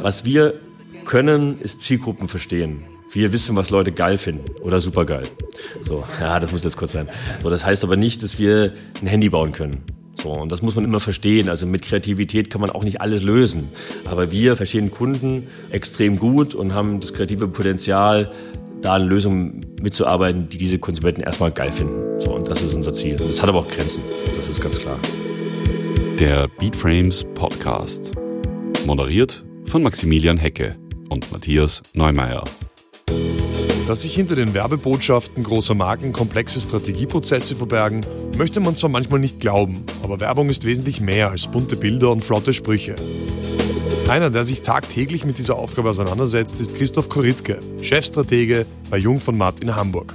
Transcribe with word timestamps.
Was 0.00 0.24
wir 0.24 0.54
können, 1.04 1.60
ist 1.60 1.80
Zielgruppen 1.80 2.26
verstehen. 2.26 2.84
Wir 3.12 3.32
wissen, 3.32 3.54
was 3.56 3.70
Leute 3.70 3.92
geil 3.92 4.18
finden 4.18 4.50
oder 4.62 4.80
super 4.80 5.04
geil. 5.04 5.28
So, 5.82 6.02
ja, 6.20 6.40
das 6.40 6.50
muss 6.50 6.64
jetzt 6.64 6.76
kurz 6.76 6.92
sein. 6.92 7.08
So, 7.42 7.50
das 7.50 7.64
heißt 7.64 7.84
aber 7.84 7.96
nicht, 7.96 8.22
dass 8.22 8.38
wir 8.38 8.72
ein 9.00 9.06
Handy 9.06 9.28
bauen 9.28 9.52
können. 9.52 9.82
So, 10.20 10.30
und 10.30 10.50
das 10.50 10.60
muss 10.60 10.74
man 10.74 10.84
immer 10.84 11.00
verstehen. 11.00 11.48
Also 11.48 11.66
mit 11.66 11.82
Kreativität 11.82 12.50
kann 12.50 12.60
man 12.60 12.70
auch 12.70 12.84
nicht 12.84 13.00
alles 13.00 13.22
lösen. 13.22 13.68
Aber 14.06 14.32
wir 14.32 14.56
verstehen 14.56 14.90
Kunden 14.90 15.48
extrem 15.70 16.18
gut 16.18 16.54
und 16.54 16.74
haben 16.74 17.00
das 17.00 17.14
kreative 17.14 17.48
Potenzial, 17.48 18.32
da 18.80 18.94
an 18.94 19.06
Lösungen 19.06 19.66
mitzuarbeiten, 19.80 20.48
die 20.48 20.58
diese 20.58 20.78
Konsumenten 20.78 21.20
erstmal 21.20 21.52
geil 21.52 21.70
finden. 21.70 22.20
So, 22.20 22.34
und 22.34 22.48
das 22.48 22.62
ist 22.62 22.74
unser 22.74 22.92
Ziel. 22.92 23.20
Und 23.20 23.30
das 23.30 23.40
hat 23.40 23.48
aber 23.48 23.60
auch 23.60 23.68
Grenzen. 23.68 24.02
Das 24.34 24.48
ist 24.48 24.60
ganz 24.60 24.78
klar. 24.78 24.98
Der 26.18 26.48
Beatframes 26.58 27.24
Podcast. 27.34 28.12
Moderiert 28.86 29.44
von 29.64 29.84
Maximilian 29.84 30.38
Hecke 30.38 30.76
und 31.08 31.30
Matthias 31.30 31.82
Neumeier. 31.94 32.44
Dass 33.86 34.02
sich 34.02 34.12
hinter 34.12 34.34
den 34.34 34.54
Werbebotschaften 34.54 35.44
großer 35.44 35.76
Marken 35.76 36.12
komplexe 36.12 36.60
Strategieprozesse 36.60 37.54
verbergen, 37.54 38.04
möchte 38.36 38.58
man 38.58 38.74
zwar 38.74 38.90
manchmal 38.90 39.20
nicht 39.20 39.38
glauben, 39.38 39.84
aber 40.02 40.18
Werbung 40.18 40.48
ist 40.48 40.64
wesentlich 40.64 41.00
mehr 41.00 41.30
als 41.30 41.46
bunte 41.46 41.76
Bilder 41.76 42.10
und 42.10 42.24
flotte 42.24 42.52
Sprüche. 42.52 42.96
Einer, 44.08 44.30
der 44.30 44.44
sich 44.44 44.62
tagtäglich 44.62 45.24
mit 45.24 45.38
dieser 45.38 45.56
Aufgabe 45.56 45.90
auseinandersetzt, 45.90 46.60
ist 46.60 46.74
Christoph 46.74 47.08
Koritke, 47.08 47.60
Chefstratege 47.80 48.66
bei 48.90 48.98
Jung 48.98 49.20
von 49.20 49.38
Matt 49.38 49.60
in 49.60 49.76
Hamburg. 49.76 50.12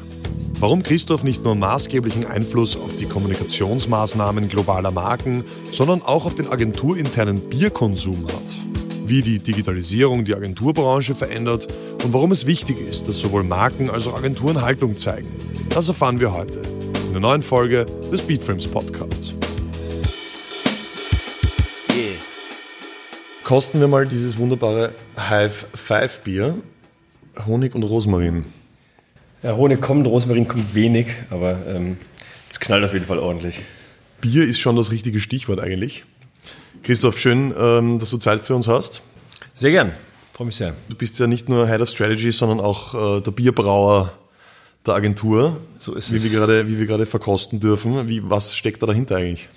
Warum 0.59 0.81
Christoph 0.81 1.23
nicht 1.23 1.43
nur 1.43 1.53
maßgeblichen 1.53 2.25
Einfluss 2.25 2.75
auf 2.75 2.95
die 2.95 3.05
Kommunikationsmaßnahmen 3.05 4.49
globaler 4.49 4.89
Marken, 4.89 5.43
sondern 5.71 6.01
auch 6.01 6.25
auf 6.25 6.33
den 6.33 6.47
agenturinternen 6.47 7.41
Bierkonsum 7.41 8.25
hat. 8.25 8.57
Wie 9.05 9.21
die 9.21 9.37
Digitalisierung 9.37 10.25
die 10.25 10.33
Agenturbranche 10.33 11.13
verändert 11.13 11.67
und 12.03 12.11
warum 12.11 12.31
es 12.31 12.47
wichtig 12.47 12.79
ist, 12.79 13.07
dass 13.07 13.19
sowohl 13.19 13.43
Marken 13.43 13.91
als 13.91 14.07
auch 14.07 14.17
Agenturen 14.17 14.63
Haltung 14.63 14.97
zeigen. 14.97 15.27
Das 15.69 15.89
erfahren 15.89 16.19
wir 16.19 16.33
heute 16.33 16.63
in 17.05 17.11
der 17.11 17.21
neuen 17.21 17.43
Folge 17.43 17.85
des 18.11 18.23
Beatframes 18.23 18.67
Podcasts. 18.67 19.35
Yeah. 21.95 22.17
Kosten 23.43 23.79
wir 23.79 23.87
mal 23.87 24.07
dieses 24.07 24.39
wunderbare 24.39 24.95
Hive 25.15 25.67
5 25.75 26.21
Bier. 26.21 26.57
Honig 27.45 27.75
und 27.75 27.83
Rosmarin. 27.83 28.43
Ja, 29.43 29.55
Honig 29.55 29.81
kommt, 29.81 30.07
Rosmarin 30.07 30.47
kommt 30.47 30.73
wenig, 30.73 31.07
aber 31.29 31.59
ähm, 31.67 31.97
es 32.49 32.59
knallt 32.59 32.83
auf 32.83 32.93
jeden 32.93 33.05
Fall 33.05 33.19
ordentlich. 33.19 33.59
Bier 34.19 34.47
ist 34.47 34.59
schon 34.59 34.75
das 34.75 34.91
richtige 34.91 35.19
Stichwort 35.19 35.59
eigentlich. 35.59 36.05
Christoph, 36.81 37.19
schön, 37.19 37.53
ähm, 37.55 37.99
dass 37.99 38.09
du 38.09 38.17
Zeit 38.17 38.41
für 38.41 38.55
uns 38.55 38.67
hast. 38.67 39.03
Sehr 39.53 39.69
gern, 39.69 39.91
freue 40.33 40.47
mich 40.47 40.55
sehr. 40.55 40.73
Du 40.89 40.95
bist 40.95 41.19
ja 41.19 41.27
nicht 41.27 41.49
nur 41.49 41.67
Head 41.67 41.81
of 41.81 41.89
Strategy, 41.89 42.31
sondern 42.31 42.59
auch 42.59 43.19
äh, 43.19 43.21
der 43.21 43.31
Bierbrauer 43.31 44.11
der 44.87 44.95
Agentur. 44.95 45.57
So 45.77 45.93
ist 45.93 46.11
wie 46.11 46.17
es. 46.17 46.23
Wir 46.23 46.31
gerade, 46.31 46.67
wie 46.67 46.79
wir 46.79 46.87
gerade 46.87 47.05
verkosten 47.05 47.59
dürfen. 47.59 48.07
Wie, 48.07 48.27
was 48.27 48.55
steckt 48.55 48.81
da 48.81 48.87
dahinter 48.87 49.17
eigentlich? 49.17 49.49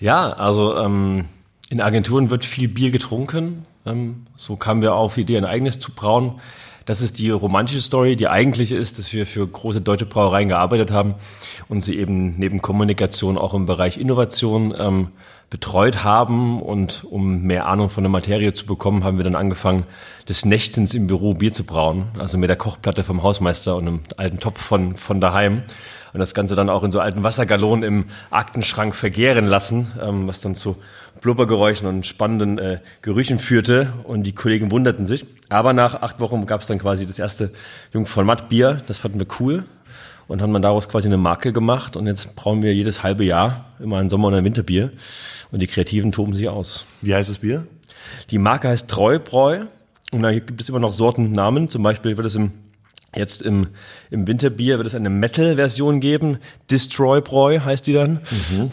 Ja, 0.00 0.32
also 0.32 0.76
ähm, 0.76 1.26
in 1.68 1.80
Agenturen 1.80 2.30
wird 2.30 2.44
viel 2.44 2.66
Bier 2.66 2.90
getrunken. 2.90 3.64
Ähm, 3.86 4.26
so 4.34 4.56
kamen 4.56 4.82
wir 4.82 4.94
auf 4.94 5.14
die 5.14 5.20
Idee, 5.20 5.36
ein 5.36 5.44
eigenes 5.44 5.78
zu 5.78 5.92
brauen. 5.92 6.40
Das 6.90 7.02
ist 7.02 7.20
die 7.20 7.30
romantische 7.30 7.82
Story. 7.82 8.16
Die 8.16 8.26
eigentliche 8.26 8.74
ist, 8.74 8.98
dass 8.98 9.12
wir 9.12 9.24
für 9.24 9.46
große 9.46 9.80
deutsche 9.80 10.06
Brauereien 10.06 10.48
gearbeitet 10.48 10.90
haben 10.90 11.14
und 11.68 11.82
sie 11.82 11.96
eben 11.96 12.34
neben 12.36 12.62
Kommunikation 12.62 13.38
auch 13.38 13.54
im 13.54 13.64
Bereich 13.64 13.96
Innovation 13.96 14.74
ähm, 14.76 15.08
betreut 15.50 16.02
haben. 16.02 16.60
Und 16.60 17.04
um 17.08 17.42
mehr 17.42 17.66
Ahnung 17.66 17.90
von 17.90 18.02
der 18.02 18.10
Materie 18.10 18.52
zu 18.54 18.66
bekommen, 18.66 19.04
haben 19.04 19.18
wir 19.18 19.24
dann 19.24 19.36
angefangen, 19.36 19.84
des 20.28 20.44
Nächtens 20.44 20.92
im 20.92 21.06
Büro 21.06 21.34
Bier 21.34 21.52
zu 21.52 21.62
brauen. 21.62 22.06
Also 22.18 22.38
mit 22.38 22.50
der 22.50 22.56
Kochplatte 22.56 23.04
vom 23.04 23.22
Hausmeister 23.22 23.76
und 23.76 23.86
einem 23.86 24.00
alten 24.16 24.40
Topf 24.40 24.60
von, 24.60 24.96
von 24.96 25.20
daheim. 25.20 25.62
Und 26.12 26.18
das 26.18 26.34
Ganze 26.34 26.56
dann 26.56 26.68
auch 26.68 26.82
in 26.82 26.90
so 26.90 26.98
alten 26.98 27.22
Wassergallonen 27.22 27.84
im 27.84 28.04
Aktenschrank 28.30 28.96
vergären 28.96 29.46
lassen, 29.46 29.92
ähm, 30.02 30.26
was 30.26 30.40
dann 30.40 30.56
zu 30.56 30.74
Blubbergeräuschen 31.20 31.86
und 31.86 32.06
spannenden 32.06 32.58
äh, 32.58 32.80
Gerüchen 33.02 33.38
führte 33.38 33.92
und 34.04 34.22
die 34.24 34.32
Kollegen 34.32 34.70
wunderten 34.70 35.06
sich. 35.06 35.26
Aber 35.48 35.72
nach 35.72 36.02
acht 36.02 36.20
Wochen 36.20 36.46
gab 36.46 36.60
es 36.60 36.66
dann 36.66 36.78
quasi 36.78 37.06
das 37.06 37.18
erste 37.18 37.50
Jungformat 37.92 38.48
Bier, 38.48 38.80
das 38.86 38.98
fanden 38.98 39.18
wir 39.18 39.26
cool 39.40 39.64
und 40.28 40.40
haben 40.40 40.52
dann 40.52 40.62
daraus 40.62 40.88
quasi 40.88 41.08
eine 41.08 41.16
Marke 41.16 41.52
gemacht 41.52 41.96
und 41.96 42.06
jetzt 42.06 42.36
brauchen 42.36 42.62
wir 42.62 42.72
jedes 42.72 43.02
halbe 43.02 43.24
Jahr 43.24 43.64
immer 43.80 43.98
ein 43.98 44.08
Sommer- 44.08 44.28
und 44.28 44.34
ein 44.34 44.44
Winterbier 44.44 44.92
und 45.50 45.60
die 45.60 45.66
Kreativen 45.66 46.12
toben 46.12 46.34
sich 46.34 46.48
aus. 46.48 46.86
Wie 47.02 47.14
heißt 47.14 47.28
das 47.28 47.38
Bier? 47.38 47.66
Die 48.30 48.38
Marke 48.38 48.68
heißt 48.68 48.88
Treubräu 48.88 49.64
und 50.12 50.22
da 50.22 50.32
gibt 50.32 50.60
es 50.60 50.68
immer 50.68 50.78
noch 50.78 50.92
Sortennamen, 50.92 51.68
zum 51.68 51.82
Beispiel 51.82 52.16
wird 52.16 52.26
es 52.26 52.36
im 52.36 52.52
Jetzt 53.14 53.42
im, 53.42 53.68
im 54.10 54.26
Winterbier 54.26 54.78
wird 54.78 54.86
es 54.86 54.94
eine 54.94 55.10
Metal-Version 55.10 56.00
geben. 56.00 56.38
Destroy 56.70 57.20
Bräu 57.20 57.60
heißt 57.60 57.86
die 57.86 57.92
dann. 57.92 58.20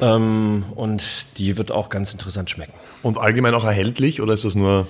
Ähm, 0.01 0.63
und 0.75 1.03
die 1.37 1.57
wird 1.57 1.71
auch 1.71 1.89
ganz 1.89 2.13
interessant 2.13 2.49
schmecken. 2.49 2.73
Und 3.01 3.17
allgemein 3.17 3.55
auch 3.55 3.65
erhältlich 3.65 4.21
oder 4.21 4.33
ist 4.33 4.45
das 4.45 4.53
nur 4.53 4.85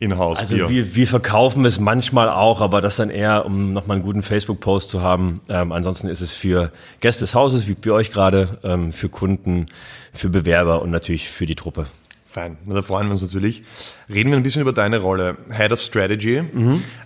in-house 0.00 0.38
Also 0.38 0.68
wir, 0.70 0.96
wir 0.96 1.06
verkaufen 1.06 1.64
es 1.66 1.78
manchmal 1.78 2.30
auch, 2.30 2.62
aber 2.62 2.80
das 2.80 2.96
dann 2.96 3.10
eher, 3.10 3.44
um 3.44 3.72
nochmal 3.72 3.98
einen 3.98 4.04
guten 4.04 4.22
Facebook-Post 4.22 4.88
zu 4.90 5.02
haben. 5.02 5.40
Ähm, 5.48 5.72
ansonsten 5.72 6.08
ist 6.08 6.22
es 6.22 6.32
für 6.32 6.72
Gäste 7.00 7.24
des 7.24 7.34
Hauses, 7.34 7.68
wie 7.68 7.74
bei 7.74 7.92
euch 7.92 8.10
gerade, 8.10 8.58
ähm, 8.64 8.92
für 8.92 9.10
Kunden, 9.10 9.66
für 10.12 10.30
Bewerber 10.30 10.82
und 10.82 10.90
natürlich 10.90 11.28
für 11.28 11.46
die 11.46 11.54
Truppe. 11.54 11.86
Fein, 12.30 12.58
Na, 12.64 12.76
da 12.76 12.82
freuen 12.82 13.08
wir 13.08 13.12
uns 13.12 13.22
natürlich. 13.22 13.64
Reden 14.08 14.30
wir 14.30 14.36
ein 14.36 14.44
bisschen 14.44 14.62
über 14.62 14.72
deine 14.72 14.98
Rolle, 14.98 15.36
Head 15.50 15.72
of 15.72 15.82
Strategy. 15.82 16.40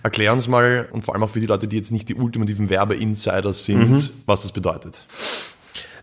Erklär 0.03 0.31
uns 0.31 0.47
mal, 0.47 0.87
und 0.91 1.03
vor 1.03 1.15
allem 1.15 1.23
auch 1.23 1.31
für 1.31 1.39
die 1.39 1.47
Leute, 1.47 1.67
die 1.67 1.77
jetzt 1.77 1.91
nicht 1.91 2.09
die 2.09 2.13
ultimativen 2.13 2.69
Werbe-Insiders 2.69 3.65
sind, 3.65 4.11
was 4.27 4.43
das 4.43 4.51
bedeutet. 4.51 5.03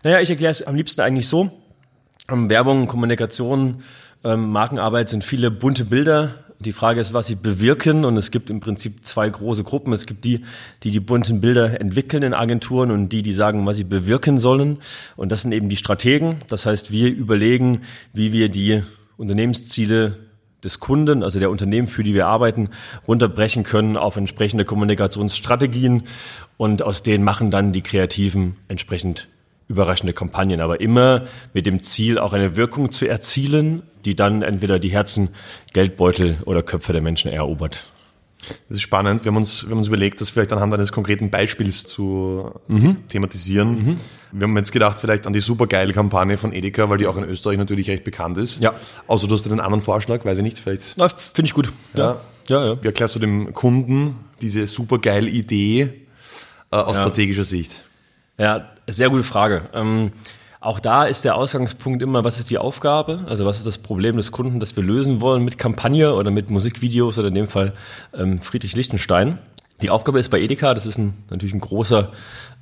Naja, 0.03 0.19
ich 0.19 0.29
erkläre 0.29 0.51
es 0.51 0.61
am 0.61 0.75
liebsten 0.75 0.99
eigentlich 0.99 1.29
so. 1.29 1.49
Ähm, 2.29 2.49
Werbung, 2.49 2.87
Kommunikation, 2.87 3.83
ähm, 4.25 4.49
Markenarbeit 4.49 5.07
sind 5.07 5.23
viele 5.23 5.51
bunte 5.51 5.85
Bilder. 5.85 6.35
Die 6.59 6.73
Frage 6.73 6.99
ist, 6.99 7.13
was 7.13 7.27
sie 7.27 7.35
bewirken. 7.35 8.03
Und 8.03 8.17
es 8.17 8.29
gibt 8.29 8.49
im 8.49 8.59
Prinzip 8.59 9.05
zwei 9.05 9.29
große 9.29 9.63
Gruppen. 9.63 9.93
Es 9.93 10.05
gibt 10.05 10.25
die, 10.25 10.41
die 10.83 10.91
die 10.91 10.99
bunten 10.99 11.39
Bilder 11.39 11.79
entwickeln 11.79 12.23
in 12.23 12.33
Agenturen 12.33 12.91
und 12.91 13.07
die, 13.07 13.23
die 13.23 13.33
sagen, 13.33 13.65
was 13.65 13.77
sie 13.77 13.85
bewirken 13.85 14.37
sollen. 14.37 14.79
Und 15.15 15.31
das 15.31 15.43
sind 15.43 15.53
eben 15.53 15.69
die 15.69 15.77
Strategen. 15.77 16.35
Das 16.49 16.65
heißt, 16.65 16.91
wir 16.91 17.09
überlegen, 17.09 17.83
wie 18.11 18.33
wir 18.33 18.49
die 18.49 18.83
Unternehmensziele 19.17 20.17
des 20.63 20.79
Kunden, 20.79 21.23
also 21.23 21.39
der 21.39 21.49
Unternehmen, 21.49 21.87
für 21.87 22.03
die 22.03 22.13
wir 22.13 22.27
arbeiten, 22.27 22.69
runterbrechen 23.07 23.63
können 23.63 23.97
auf 23.97 24.15
entsprechende 24.15 24.65
Kommunikationsstrategien 24.65 26.03
und 26.57 26.81
aus 26.81 27.03
denen 27.03 27.23
machen 27.23 27.51
dann 27.51 27.73
die 27.73 27.81
Kreativen 27.81 28.55
entsprechend 28.67 29.27
überraschende 29.67 30.13
Kampagnen, 30.13 30.61
aber 30.61 30.81
immer 30.81 31.23
mit 31.53 31.65
dem 31.65 31.81
Ziel, 31.81 32.17
auch 32.17 32.33
eine 32.33 32.55
Wirkung 32.55 32.91
zu 32.91 33.07
erzielen, 33.07 33.83
die 34.05 34.15
dann 34.15 34.41
entweder 34.41 34.79
die 34.79 34.89
Herzen, 34.89 35.29
Geldbeutel 35.73 36.37
oder 36.45 36.63
Köpfe 36.63 36.93
der 36.93 37.01
Menschen 37.01 37.31
erobert. 37.31 37.87
Das 38.67 38.77
ist 38.77 38.81
spannend. 38.81 39.23
Wir 39.23 39.31
haben 39.31 39.37
uns, 39.37 39.63
wir 39.63 39.71
haben 39.71 39.77
uns 39.77 39.87
überlegt, 39.87 40.19
das 40.19 40.29
vielleicht 40.29 40.51
anhand 40.51 40.73
eines 40.73 40.91
konkreten 40.91 41.29
Beispiels 41.29 41.85
zu 41.85 42.51
thematisieren. 43.07 43.99
Wir 44.35 44.47
haben 44.47 44.57
jetzt 44.57 44.71
gedacht, 44.71 44.97
vielleicht 44.99 45.27
an 45.27 45.33
die 45.33 45.39
supergeile 45.39 45.93
Kampagne 45.93 46.37
von 46.37 46.53
Edeka, 46.53 46.89
weil 46.89 46.97
die 46.97 47.05
auch 47.05 47.17
in 47.17 47.23
Österreich 47.23 47.57
natürlich 47.57 47.87
recht 47.87 48.03
bekannt 48.03 48.37
ist. 48.39 48.59
Ja. 48.59 48.73
Außer 49.07 49.27
du 49.27 49.33
hast 49.33 49.45
einen 49.49 49.59
anderen 49.59 49.83
Vorschlag, 49.83 50.25
weiß 50.25 50.39
ich 50.39 50.43
nicht, 50.43 50.57
vielleicht. 50.59 50.95
Na, 50.97 51.07
Finde 51.07 51.47
ich 51.47 51.53
gut. 51.53 51.71
Ja. 51.95 52.17
ja, 52.47 52.65
ja. 52.65 52.83
Wie 52.83 52.87
erklärst 52.87 53.15
du 53.15 53.19
dem 53.19 53.53
Kunden 53.53 54.15
diese 54.41 54.65
supergeile 54.65 55.29
Idee 55.29 55.81
äh, 56.71 56.75
aus 56.75 56.97
Ja. 56.97 57.03
strategischer 57.03 57.43
Sicht? 57.43 57.81
Ja, 58.39 58.71
sehr 58.87 59.11
gute 59.11 59.23
Frage. 59.23 59.69
Ähm, 59.73 60.11
auch 60.59 60.79
da 60.79 61.03
ist 61.03 61.25
der 61.25 61.35
Ausgangspunkt 61.35 62.01
immer, 62.01 62.23
was 62.23 62.39
ist 62.39 62.49
die 62.49 62.57
Aufgabe? 62.57 63.25
Also 63.27 63.45
was 63.45 63.57
ist 63.57 63.67
das 63.67 63.77
Problem 63.77 64.17
des 64.17 64.31
Kunden, 64.31 64.59
das 64.59 64.75
wir 64.75 64.83
lösen 64.83 65.21
wollen 65.21 65.43
mit 65.43 65.57
Kampagne 65.59 66.13
oder 66.15 66.31
mit 66.31 66.49
Musikvideos 66.49 67.19
oder 67.19 67.27
in 67.27 67.35
dem 67.35 67.47
Fall 67.47 67.73
ähm, 68.17 68.39
Friedrich 68.41 68.75
Lichtenstein. 68.75 69.37
Die 69.83 69.89
Aufgabe 69.89 70.17
ist 70.17 70.29
bei 70.29 70.39
Edeka, 70.39 70.73
das 70.73 70.85
ist 70.85 70.97
ein, 70.97 71.13
natürlich 71.29 71.53
ein 71.53 71.59
großer, 71.59 72.13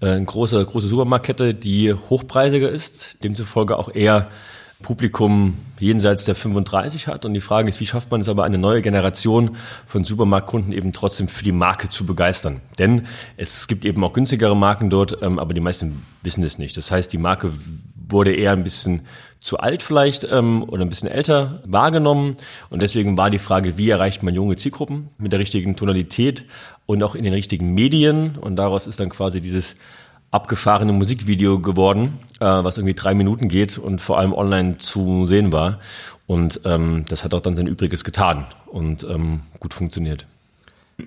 äh, 0.02 0.08
eine 0.08 0.26
große, 0.26 0.66
große 0.66 0.88
Supermarktkette, 0.88 1.54
die 1.54 1.94
hochpreisiger 1.94 2.68
ist, 2.68 3.24
demzufolge 3.24 3.78
auch 3.78 3.94
eher 3.94 4.30
Publikum 4.82 5.56
jenseits 5.80 6.26
der 6.26 6.34
35 6.34 7.06
hat. 7.06 7.24
Und 7.24 7.36
die 7.36 7.42
Frage 7.42 7.70
ist, 7.70 7.80
wie 7.80 7.86
schafft 7.86 8.10
man 8.10 8.22
es 8.22 8.30
aber, 8.30 8.44
eine 8.44 8.58
neue 8.58 8.82
Generation 8.82 9.56
von 9.86 10.04
Supermarktkunden 10.04 10.74
eben 10.74 10.94
trotzdem 10.94 11.28
für 11.28 11.44
die 11.44 11.52
Marke 11.52 11.90
zu 11.90 12.08
begeistern? 12.08 12.60
Denn 12.80 13.06
es 13.38 13.68
gibt 13.68 13.86
eben 13.86 14.04
auch 14.04 14.14
günstigere 14.14 14.58
Marken 14.58 14.90
dort, 14.90 15.22
ähm, 15.22 15.38
aber 15.38 15.54
die 15.54 15.62
meisten 15.62 16.04
wissen 16.24 16.44
es 16.44 16.58
nicht. 16.58 16.76
Das 16.76 16.90
heißt, 16.90 17.14
die 17.14 17.20
Marke 17.20 17.54
wurde 17.96 18.34
eher 18.34 18.54
ein 18.54 18.64
bisschen 18.64 19.06
zu 19.42 19.58
alt 19.58 19.82
vielleicht 19.82 20.24
ähm, 20.24 20.64
oder 20.64 20.86
ein 20.86 20.90
bisschen 20.90 21.10
älter 21.10 21.62
wahrgenommen. 21.66 22.38
Und 22.70 22.82
deswegen 22.82 23.18
war 23.18 23.30
die 23.32 23.40
Frage, 23.40 23.78
wie 23.78 23.90
erreicht 23.90 24.24
man 24.24 24.36
junge 24.36 24.56
Zielgruppen 24.56 25.10
mit 25.18 25.32
der 25.32 25.40
richtigen 25.40 25.76
Tonalität 25.76 26.46
und 26.86 27.02
auch 27.04 27.16
in 27.16 27.24
den 27.24 27.34
richtigen 27.34 27.74
Medien. 27.74 28.38
Und 28.38 28.56
daraus 28.56 28.86
ist 28.86 29.00
dann 29.00 29.10
quasi 29.10 29.42
dieses 29.42 29.78
abgefahrene 30.30 30.94
Musikvideo 30.94 31.60
geworden, 31.60 32.20
äh, 32.40 32.46
was 32.46 32.78
irgendwie 32.78 32.94
drei 32.94 33.16
Minuten 33.16 33.50
geht 33.50 33.80
und 33.80 34.00
vor 34.00 34.20
allem 34.20 34.32
online 34.32 34.78
zu 34.78 35.26
sehen 35.26 35.52
war. 35.52 35.80
Und 36.28 36.62
ähm, 36.64 37.04
das 37.10 37.24
hat 37.24 37.34
auch 37.34 37.42
dann 37.42 37.56
sein 37.56 37.68
Übriges 37.68 38.04
getan 38.04 38.46
und 38.68 39.04
ähm, 39.04 39.42
gut 39.60 39.74
funktioniert. 39.74 40.28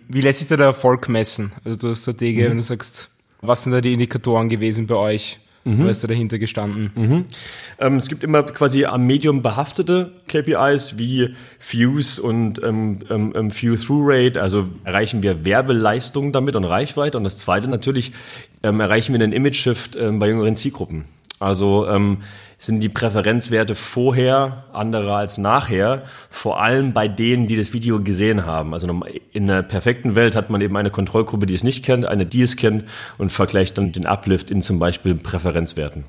Wie 0.09 0.21
lässt 0.21 0.41
sich 0.41 0.49
da 0.49 0.57
der 0.57 0.67
Erfolg 0.67 1.09
messen? 1.09 1.53
Also 1.65 1.79
du 1.79 1.89
als 1.89 2.01
Stratege, 2.01 2.43
mhm. 2.43 2.51
wenn 2.51 2.57
du 2.57 2.63
sagst, 2.65 3.09
was 3.41 3.63
sind 3.63 3.73
da 3.73 3.81
die 3.81 3.93
Indikatoren 3.93 4.49
gewesen 4.49 4.89
bei 4.89 4.97
euch? 4.97 5.39
Mhm. 5.64 5.84
Was 5.84 5.96
ist 5.96 6.05
da 6.05 6.08
dahinter 6.08 6.38
gestanden? 6.38 6.90
Mhm. 6.94 7.25
Ähm, 7.78 7.96
es 7.96 8.08
gibt 8.08 8.22
immer 8.22 8.43
quasi 8.43 8.84
am 8.84 9.06
Medium 9.06 9.43
behaftete 9.43 10.12
KPIs 10.28 10.99
wie 10.99 11.34
Views 11.58 12.19
und 12.19 12.62
ähm, 12.62 12.99
ähm, 13.11 13.32
ähm, 13.34 13.50
View-Through-Rate, 13.50 14.40
also 14.40 14.69
erreichen 14.84 15.22
wir 15.22 15.44
Werbeleistung 15.44 16.32
damit 16.32 16.55
und 16.55 16.64
Reichweite. 16.64 17.16
Und 17.16 17.25
das 17.25 17.38
zweite 17.38 17.69
natürlich, 17.69 18.12
ähm, 18.62 18.81
erreichen 18.81 19.14
wir 19.14 19.22
einen 19.22 19.32
Image-Shift 19.32 19.96
ähm, 19.96 20.19
bei 20.19 20.28
jüngeren 20.28 20.56
Zielgruppen. 20.56 21.05
Also 21.40 21.87
ähm, 21.88 22.19
sind 22.66 22.81
die 22.81 22.88
Präferenzwerte 22.88 23.75
vorher 23.75 24.64
andere 24.72 25.14
als 25.14 25.38
nachher, 25.38 26.05
vor 26.31 26.61
allem 26.62 26.93
bei 26.93 27.08
denen, 27.08 27.46
die 27.46 27.56
das 27.56 27.72
Video 27.72 28.00
gesehen 28.02 28.46
haben. 28.46 28.75
Also 28.75 28.88
in 29.32 29.50
einer 29.50 29.62
perfekten 29.62 30.16
Welt 30.16 30.34
hat 30.34 30.50
man 30.50 30.61
eben 30.61 30.76
eine 30.76 30.90
Kontrollgruppe, 30.90 31.46
die 31.46 31.55
es 31.55 31.62
nicht 31.62 31.84
kennt, 31.84 32.06
eine, 32.06 32.26
die 32.26 32.43
es 32.43 32.56
kennt 32.56 32.84
und 33.19 33.32
vergleicht 33.32 33.78
dann 33.78 33.93
den 33.93 34.06
Uplift 34.06 34.50
in 34.50 34.62
zum 34.62 34.78
Beispiel 34.78 35.14
Präferenzwerten. 35.14 36.05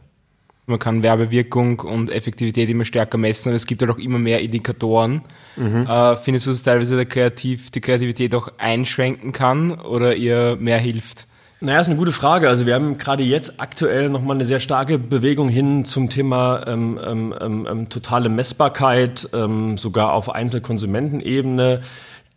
Man 0.67 0.79
kann 0.79 1.03
Werbewirkung 1.03 1.79
und 1.81 2.11
Effektivität 2.11 2.69
immer 2.69 2.85
stärker 2.85 3.19
messen, 3.19 3.49
aber 3.49 3.55
es 3.55 3.67
gibt 3.67 3.81
ja 3.81 3.87
halt 3.87 3.97
auch 3.97 4.01
immer 4.01 4.17
mehr 4.17 4.41
Indikatoren. 4.41 5.21
Mhm. 5.57 5.85
Äh, 5.85 6.15
findest 6.15 6.47
du, 6.47 6.51
dass 6.51 6.63
teilweise 6.63 6.95
der 6.95 7.05
Kreativ, 7.05 7.69
die 7.69 7.81
Kreativität 7.81 8.33
auch 8.33 8.51
einschränken 8.57 9.31
kann 9.31 9.79
oder 9.79 10.15
ihr 10.15 10.57
mehr 10.59 10.79
hilft? 10.79 11.27
Naja, 11.61 11.79
ist 11.79 11.87
eine 11.87 11.95
gute 11.95 12.11
Frage. 12.11 12.49
Also 12.49 12.65
wir 12.65 12.75
haben 12.75 12.97
gerade 12.97 13.23
jetzt 13.23 13.61
aktuell 13.61 14.09
nochmal 14.09 14.35
eine 14.35 14.43
sehr 14.45 14.59
starke 14.59 14.99
Bewegung 14.99 15.47
hin 15.47 15.85
zum 15.85 16.09
Thema 16.09 16.67
ähm, 16.67 16.99
ähm, 17.01 17.33
ähm, 17.39 17.67
ähm, 17.69 17.89
totale 17.89 18.27
Messbarkeit, 18.27 19.29
ähm, 19.33 19.77
sogar 19.77 20.11
auf 20.13 20.29
Einzelkonsumentenebene 20.29 21.81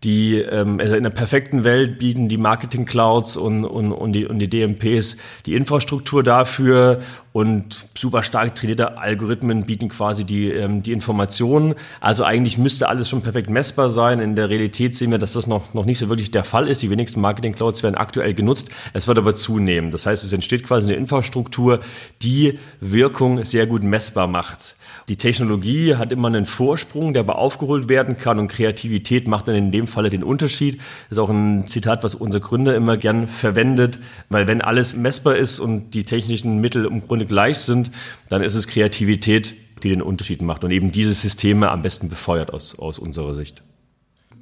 die 0.05 0.37
ähm, 0.37 0.79
also 0.81 0.95
in 0.95 1.03
der 1.03 1.11
perfekten 1.11 1.65
Welt 1.65 1.99
bieten 1.99 2.29
die 2.29 2.37
Marketing 2.37 2.85
Clouds 2.85 3.37
und, 3.37 3.65
und, 3.65 3.91
und, 3.91 4.13
die, 4.13 4.27
und 4.27 4.39
die 4.39 4.49
DMPs 4.49 5.17
die 5.45 5.55
Infrastruktur 5.55 6.23
dafür 6.23 7.01
und 7.33 7.87
super 7.97 8.23
stark 8.23 8.55
trainierte 8.55 8.99
Algorithmen 8.99 9.65
bieten 9.65 9.89
quasi 9.89 10.25
die, 10.25 10.51
ähm, 10.51 10.83
die 10.83 10.93
Informationen. 10.93 11.75
Also 12.01 12.25
eigentlich 12.25 12.59
müsste 12.59 12.89
alles 12.89 13.09
schon 13.09 13.23
perfekt 13.23 13.51
messbar 13.51 13.91
sein. 13.91 14.21
In 14.21 14.37
der 14.37 14.49
Realität 14.49 14.95
sehen 14.95 15.11
wir, 15.11 15.19
dass 15.19 15.33
das 15.33 15.47
noch, 15.47 15.75
noch 15.75 15.85
nicht 15.85 15.99
so 15.99 16.09
wirklich 16.09 16.31
der 16.31 16.45
Fall 16.45 16.69
ist. 16.69 16.83
Die 16.83 16.91
wenigsten 16.91 17.21
Marketing 17.21 17.53
Clouds 17.53 17.83
werden 17.83 17.97
aktuell 17.97 18.35
genutzt. 18.35 18.71
Es 18.93 19.09
wird 19.09 19.19
aber 19.19 19.35
zunehmen. 19.35 19.91
Das 19.91 20.07
heißt, 20.07 20.23
es 20.25 20.33
entsteht 20.33 20.65
quasi 20.65 20.89
eine 20.89 20.97
Infrastruktur, 20.97 21.81
die 22.23 22.59
Wirkung 22.81 23.45
sehr 23.45 23.67
gut 23.67 23.83
messbar 23.83 24.27
macht. 24.27 24.77
Die 25.09 25.17
Technologie 25.17 25.97
hat 25.97 26.13
immer 26.13 26.29
einen 26.29 26.45
Vorsprung, 26.45 27.15
der 27.15 27.21
aber 27.21 27.39
aufgeholt 27.39 27.89
werden 27.89 28.19
kann. 28.19 28.39
Und 28.39 28.49
Kreativität 28.49 29.27
macht 29.27 29.49
dann 29.49 29.55
in 29.55 29.73
dem 29.73 29.87
Falle 29.87 30.11
den 30.11 30.23
Unterschied. 30.23 30.79
Das 31.09 31.13
ist 31.13 31.19
auch 31.19 31.31
ein 31.31 31.67
Zitat, 31.67 32.05
was 32.05 32.15
unser 32.15 32.41
Gründer 32.41 32.77
immer 32.77 32.99
gern 32.99 33.27
verwendet, 33.27 34.01
weil 34.29 34.47
wenn 34.47 34.61
alles 34.61 34.95
messbar 34.95 35.37
ist 35.37 35.61
und 35.61 35.95
die 35.95 36.05
technischen 36.05 36.61
Mittel 36.61 36.85
im 36.85 37.07
Grunde 37.07 37.25
gleich 37.25 37.59
sind, 37.59 37.91
dann 38.29 38.43
ist 38.43 38.55
es 38.55 38.69
Kreativität, 38.69 39.55
die 39.83 39.89
den 39.89 40.03
Unterschied 40.03 40.43
macht 40.43 40.65
und 40.65 40.73
eben 40.73 40.93
diese 40.93 41.13
Systeme 41.13 41.71
am 41.71 41.83
besten 41.83 42.11
befeuert 42.11 42.53
aus, 42.53 42.79
aus 42.79 42.99
unserer 42.99 43.35
Sicht. 43.35 43.63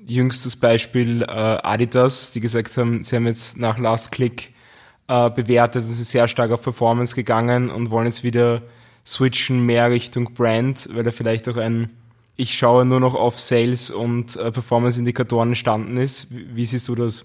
Jüngstes 0.08 0.56
Beispiel 0.56 1.22
äh, 1.22 1.26
Adidas, 1.26 2.32
die 2.32 2.40
gesagt 2.40 2.76
haben, 2.76 3.02
sie 3.02 3.16
haben 3.16 3.26
jetzt 3.26 3.58
nach 3.58 3.78
Last 3.78 4.12
Click 4.12 4.52
äh, 5.08 5.30
bewertet 5.30 5.84
und 5.84 5.92
sind 5.92 6.06
sehr 6.06 6.26
stark 6.26 6.50
auf 6.50 6.62
Performance 6.62 7.14
gegangen 7.14 7.70
und 7.70 7.90
wollen 7.90 8.06
jetzt 8.06 8.24
wieder 8.24 8.62
switchen 9.06 9.64
mehr 9.64 9.90
Richtung 9.90 10.34
Brand, 10.34 10.88
weil 10.92 11.04
da 11.04 11.10
vielleicht 11.10 11.48
auch 11.48 11.56
ein 11.56 11.90
ich 12.36 12.56
schaue 12.56 12.84
nur 12.84 13.00
noch 13.00 13.14
auf 13.14 13.40
Sales 13.40 13.90
und 13.90 14.36
äh, 14.36 14.52
Performance-Indikatoren 14.52 15.50
entstanden 15.50 15.96
ist. 15.96 16.34
Wie, 16.36 16.54
wie 16.54 16.66
siehst 16.66 16.86
du 16.88 16.94
das? 16.94 17.24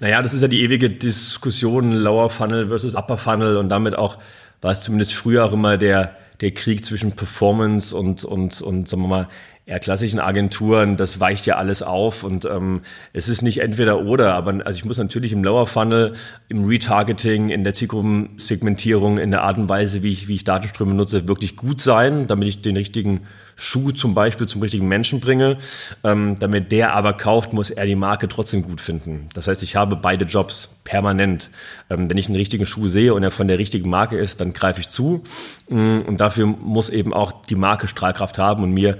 Naja, 0.00 0.20
das 0.20 0.34
ist 0.34 0.42
ja 0.42 0.48
die 0.48 0.62
ewige 0.62 0.88
Diskussion 0.88 1.92
Lower 1.92 2.28
Funnel 2.28 2.66
versus 2.66 2.96
Upper 2.96 3.18
Funnel 3.18 3.56
und 3.56 3.68
damit 3.68 3.96
auch 3.96 4.18
war 4.60 4.72
es 4.72 4.82
zumindest 4.82 5.14
früher 5.14 5.44
auch 5.44 5.52
immer 5.52 5.78
der, 5.78 6.16
der 6.40 6.50
Krieg 6.50 6.84
zwischen 6.84 7.12
Performance 7.12 7.96
und, 7.96 8.24
und, 8.24 8.60
und 8.60 8.88
sagen 8.88 9.02
wir 9.02 9.08
mal, 9.08 9.28
eher 9.64 9.78
klassischen 9.78 10.18
Agenturen, 10.18 10.96
das 10.96 11.20
weicht 11.20 11.46
ja 11.46 11.56
alles 11.56 11.82
auf 11.82 12.24
und 12.24 12.44
ähm, 12.44 12.80
es 13.12 13.28
ist 13.28 13.42
nicht 13.42 13.58
entweder 13.58 14.00
oder, 14.00 14.34
aber 14.34 14.66
also 14.66 14.76
ich 14.76 14.84
muss 14.84 14.98
natürlich 14.98 15.32
im 15.32 15.44
Lower 15.44 15.68
Funnel, 15.68 16.14
im 16.48 16.64
Retargeting, 16.64 17.48
in 17.48 17.62
der 17.62 17.72
Zielgruppensegmentierung, 17.72 19.18
in 19.18 19.30
der 19.30 19.42
Art 19.42 19.58
und 19.58 19.68
Weise, 19.68 20.02
wie 20.02 20.10
ich, 20.10 20.26
wie 20.26 20.34
ich 20.34 20.44
Datenströme 20.44 20.94
nutze, 20.94 21.28
wirklich 21.28 21.56
gut 21.56 21.80
sein, 21.80 22.26
damit 22.26 22.48
ich 22.48 22.60
den 22.60 22.76
richtigen 22.76 23.20
Schuh 23.54 23.92
zum 23.92 24.14
Beispiel 24.14 24.48
zum 24.48 24.62
richtigen 24.62 24.88
Menschen 24.88 25.20
bringe. 25.20 25.58
Ähm, 26.02 26.36
damit 26.40 26.72
der 26.72 26.94
aber 26.94 27.12
kauft, 27.12 27.52
muss 27.52 27.70
er 27.70 27.86
die 27.86 27.94
Marke 27.94 28.26
trotzdem 28.26 28.62
gut 28.62 28.80
finden. 28.80 29.28
Das 29.34 29.46
heißt, 29.46 29.62
ich 29.62 29.76
habe 29.76 29.94
beide 29.94 30.24
Jobs 30.24 30.76
permanent. 30.82 31.50
Ähm, 31.88 32.10
wenn 32.10 32.18
ich 32.18 32.26
einen 32.26 32.36
richtigen 32.36 32.66
Schuh 32.66 32.88
sehe 32.88 33.14
und 33.14 33.22
er 33.22 33.30
von 33.30 33.46
der 33.46 33.58
richtigen 33.58 33.88
Marke 33.88 34.16
ist, 34.16 34.40
dann 34.40 34.52
greife 34.52 34.80
ich 34.80 34.88
zu. 34.88 35.22
Mm, 35.68 35.98
und 36.06 36.20
dafür 36.20 36.46
muss 36.46 36.88
eben 36.88 37.14
auch 37.14 37.42
die 37.46 37.54
Marke 37.54 37.86
Strahlkraft 37.86 38.38
haben 38.38 38.64
und 38.64 38.72
mir 38.72 38.98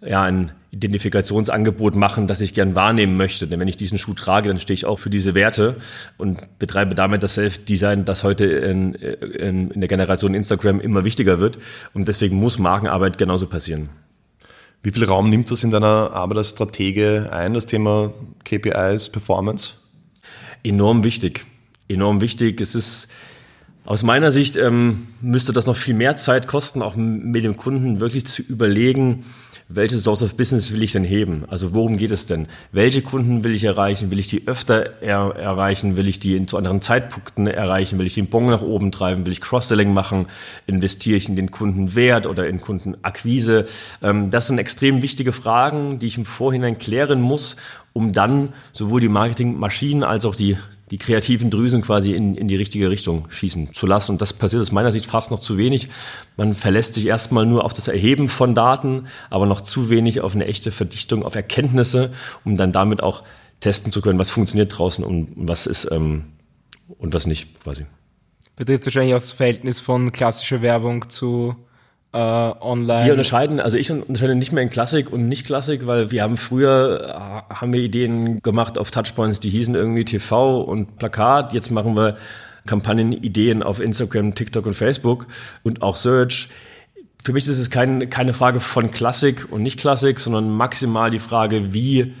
ja, 0.00 0.22
ein 0.22 0.52
Identifikationsangebot 0.70 1.96
machen, 1.96 2.26
das 2.26 2.40
ich 2.40 2.52
gern 2.52 2.74
wahrnehmen 2.74 3.16
möchte. 3.16 3.46
Denn 3.46 3.58
wenn 3.58 3.68
ich 3.68 3.76
diesen 3.76 3.98
Schuh 3.98 4.14
trage, 4.14 4.48
dann 4.48 4.60
stehe 4.60 4.74
ich 4.74 4.84
auch 4.84 4.98
für 4.98 5.10
diese 5.10 5.34
Werte 5.34 5.76
und 6.18 6.58
betreibe 6.58 6.94
damit 6.94 7.22
das 7.22 7.34
Self-Design, 7.34 8.04
das 8.04 8.22
heute 8.22 8.44
in, 8.44 8.94
in, 8.94 9.70
in 9.70 9.80
der 9.80 9.88
Generation 9.88 10.34
Instagram 10.34 10.80
immer 10.80 11.04
wichtiger 11.04 11.40
wird. 11.40 11.58
Und 11.94 12.06
deswegen 12.06 12.36
muss 12.36 12.58
Markenarbeit 12.58 13.16
genauso 13.16 13.46
passieren. 13.46 13.88
Wie 14.82 14.92
viel 14.92 15.04
Raum 15.04 15.30
nimmt 15.30 15.50
das 15.50 15.64
in 15.64 15.70
deiner 15.70 16.12
Arbeit 16.12 16.38
als 16.38 16.50
Stratege 16.50 17.30
ein, 17.32 17.54
das 17.54 17.66
Thema 17.66 18.12
KPIs, 18.44 19.08
Performance? 19.08 19.74
Enorm 20.62 21.02
wichtig. 21.02 21.44
Enorm 21.88 22.20
wichtig. 22.20 22.60
Es 22.60 22.74
ist 22.74 23.08
aus 23.88 24.02
meiner 24.02 24.32
Sicht 24.32 24.56
ähm, 24.56 25.06
müsste 25.22 25.54
das 25.54 25.66
noch 25.66 25.76
viel 25.76 25.94
mehr 25.94 26.14
Zeit 26.16 26.46
kosten, 26.46 26.82
auch 26.82 26.94
mit 26.94 27.42
dem 27.42 27.56
Kunden 27.56 28.00
wirklich 28.00 28.26
zu 28.26 28.42
überlegen, 28.42 29.24
welche 29.70 29.96
Source 29.96 30.22
of 30.22 30.34
Business 30.34 30.70
will 30.74 30.82
ich 30.82 30.92
denn 30.92 31.04
heben? 31.04 31.44
Also 31.48 31.72
worum 31.72 31.96
geht 31.96 32.10
es 32.10 32.26
denn? 32.26 32.48
Welche 32.70 33.00
Kunden 33.00 33.44
will 33.44 33.54
ich 33.54 33.64
erreichen? 33.64 34.10
Will 34.10 34.18
ich 34.18 34.28
die 34.28 34.46
öfter 34.46 35.00
er 35.00 35.36
erreichen? 35.36 35.96
Will 35.96 36.06
ich 36.06 36.20
die 36.20 36.44
zu 36.44 36.58
anderen 36.58 36.82
Zeitpunkten 36.82 37.46
erreichen? 37.46 37.98
Will 37.98 38.06
ich 38.06 38.14
den 38.14 38.26
Bon 38.26 38.44
nach 38.44 38.60
oben 38.60 38.92
treiben? 38.92 39.24
Will 39.24 39.32
ich 39.32 39.40
Cross-Selling 39.40 39.94
machen? 39.94 40.26
Investiere 40.66 41.16
ich 41.16 41.30
in 41.30 41.36
den 41.36 41.50
Kundenwert 41.50 42.26
oder 42.26 42.46
in 42.46 42.60
Kundenakquise? 42.60 43.66
Ähm, 44.02 44.30
das 44.30 44.48
sind 44.48 44.58
extrem 44.58 45.00
wichtige 45.00 45.32
Fragen, 45.32 45.98
die 45.98 46.08
ich 46.08 46.18
im 46.18 46.26
Vorhinein 46.26 46.76
klären 46.76 47.22
muss, 47.22 47.56
um 47.94 48.12
dann 48.12 48.52
sowohl 48.74 49.00
die 49.00 49.08
Marketingmaschinen 49.08 50.02
als 50.02 50.26
auch 50.26 50.34
die 50.34 50.58
die 50.90 50.98
kreativen 50.98 51.50
Drüsen 51.50 51.82
quasi 51.82 52.12
in, 52.14 52.34
in 52.34 52.48
die 52.48 52.56
richtige 52.56 52.90
Richtung 52.90 53.26
schießen 53.30 53.74
zu 53.74 53.86
lassen. 53.86 54.12
Und 54.12 54.20
das 54.20 54.32
passiert 54.32 54.62
aus 54.62 54.72
meiner 54.72 54.92
Sicht 54.92 55.06
fast 55.06 55.30
noch 55.30 55.40
zu 55.40 55.58
wenig. 55.58 55.88
Man 56.36 56.54
verlässt 56.54 56.94
sich 56.94 57.06
erstmal 57.06 57.46
nur 57.46 57.64
auf 57.64 57.72
das 57.72 57.88
Erheben 57.88 58.28
von 58.28 58.54
Daten, 58.54 59.06
aber 59.30 59.46
noch 59.46 59.60
zu 59.60 59.90
wenig 59.90 60.20
auf 60.20 60.34
eine 60.34 60.46
echte 60.46 60.70
Verdichtung, 60.70 61.24
auf 61.24 61.34
Erkenntnisse, 61.34 62.12
um 62.44 62.56
dann 62.56 62.72
damit 62.72 63.02
auch 63.02 63.22
testen 63.60 63.92
zu 63.92 64.00
können, 64.00 64.18
was 64.18 64.30
funktioniert 64.30 64.78
draußen 64.78 65.04
und 65.04 65.28
was 65.36 65.66
ist 65.66 65.90
ähm, 65.90 66.24
und 66.86 67.12
was 67.14 67.26
nicht 67.26 67.60
quasi. 67.60 67.86
Betrifft 68.56 68.86
wahrscheinlich 68.86 69.14
auch 69.14 69.20
das 69.20 69.32
Verhältnis 69.32 69.80
von 69.80 70.10
klassischer 70.12 70.62
Werbung 70.62 71.08
zu 71.10 71.56
äh, 72.12 72.18
online. 72.18 73.04
Wir 73.04 73.12
unterscheiden, 73.12 73.60
also 73.60 73.76
ich 73.76 73.90
unterscheide 73.90 74.34
nicht 74.34 74.52
mehr 74.52 74.62
in 74.62 74.70
Klassik 74.70 75.12
und 75.12 75.28
nicht 75.28 75.44
Klassik, 75.44 75.86
weil 75.86 76.10
wir 76.10 76.22
haben 76.22 76.36
früher, 76.36 77.44
äh, 77.50 77.54
haben 77.54 77.72
wir 77.72 77.80
Ideen 77.80 78.40
gemacht 78.42 78.78
auf 78.78 78.90
Touchpoints, 78.90 79.40
die 79.40 79.50
hießen 79.50 79.74
irgendwie 79.74 80.04
TV 80.04 80.60
und 80.62 80.98
Plakat. 80.98 81.52
Jetzt 81.52 81.70
machen 81.70 81.96
wir 81.96 82.16
Kampagnenideen 82.66 83.62
auf 83.62 83.80
Instagram, 83.80 84.34
TikTok 84.34 84.66
und 84.66 84.74
Facebook 84.74 85.26
und 85.62 85.82
auch 85.82 85.96
Search. 85.96 86.48
Für 87.24 87.32
mich 87.32 87.46
ist 87.48 87.58
es 87.58 87.70
kein, 87.70 88.08
keine 88.10 88.32
Frage 88.32 88.60
von 88.60 88.90
Klassik 88.90 89.46
und 89.50 89.62
nicht 89.62 89.78
Klassik, 89.78 90.20
sondern 90.20 90.50
maximal 90.50 91.10
die 91.10 91.18
Frage, 91.18 91.74
wie 91.74 92.14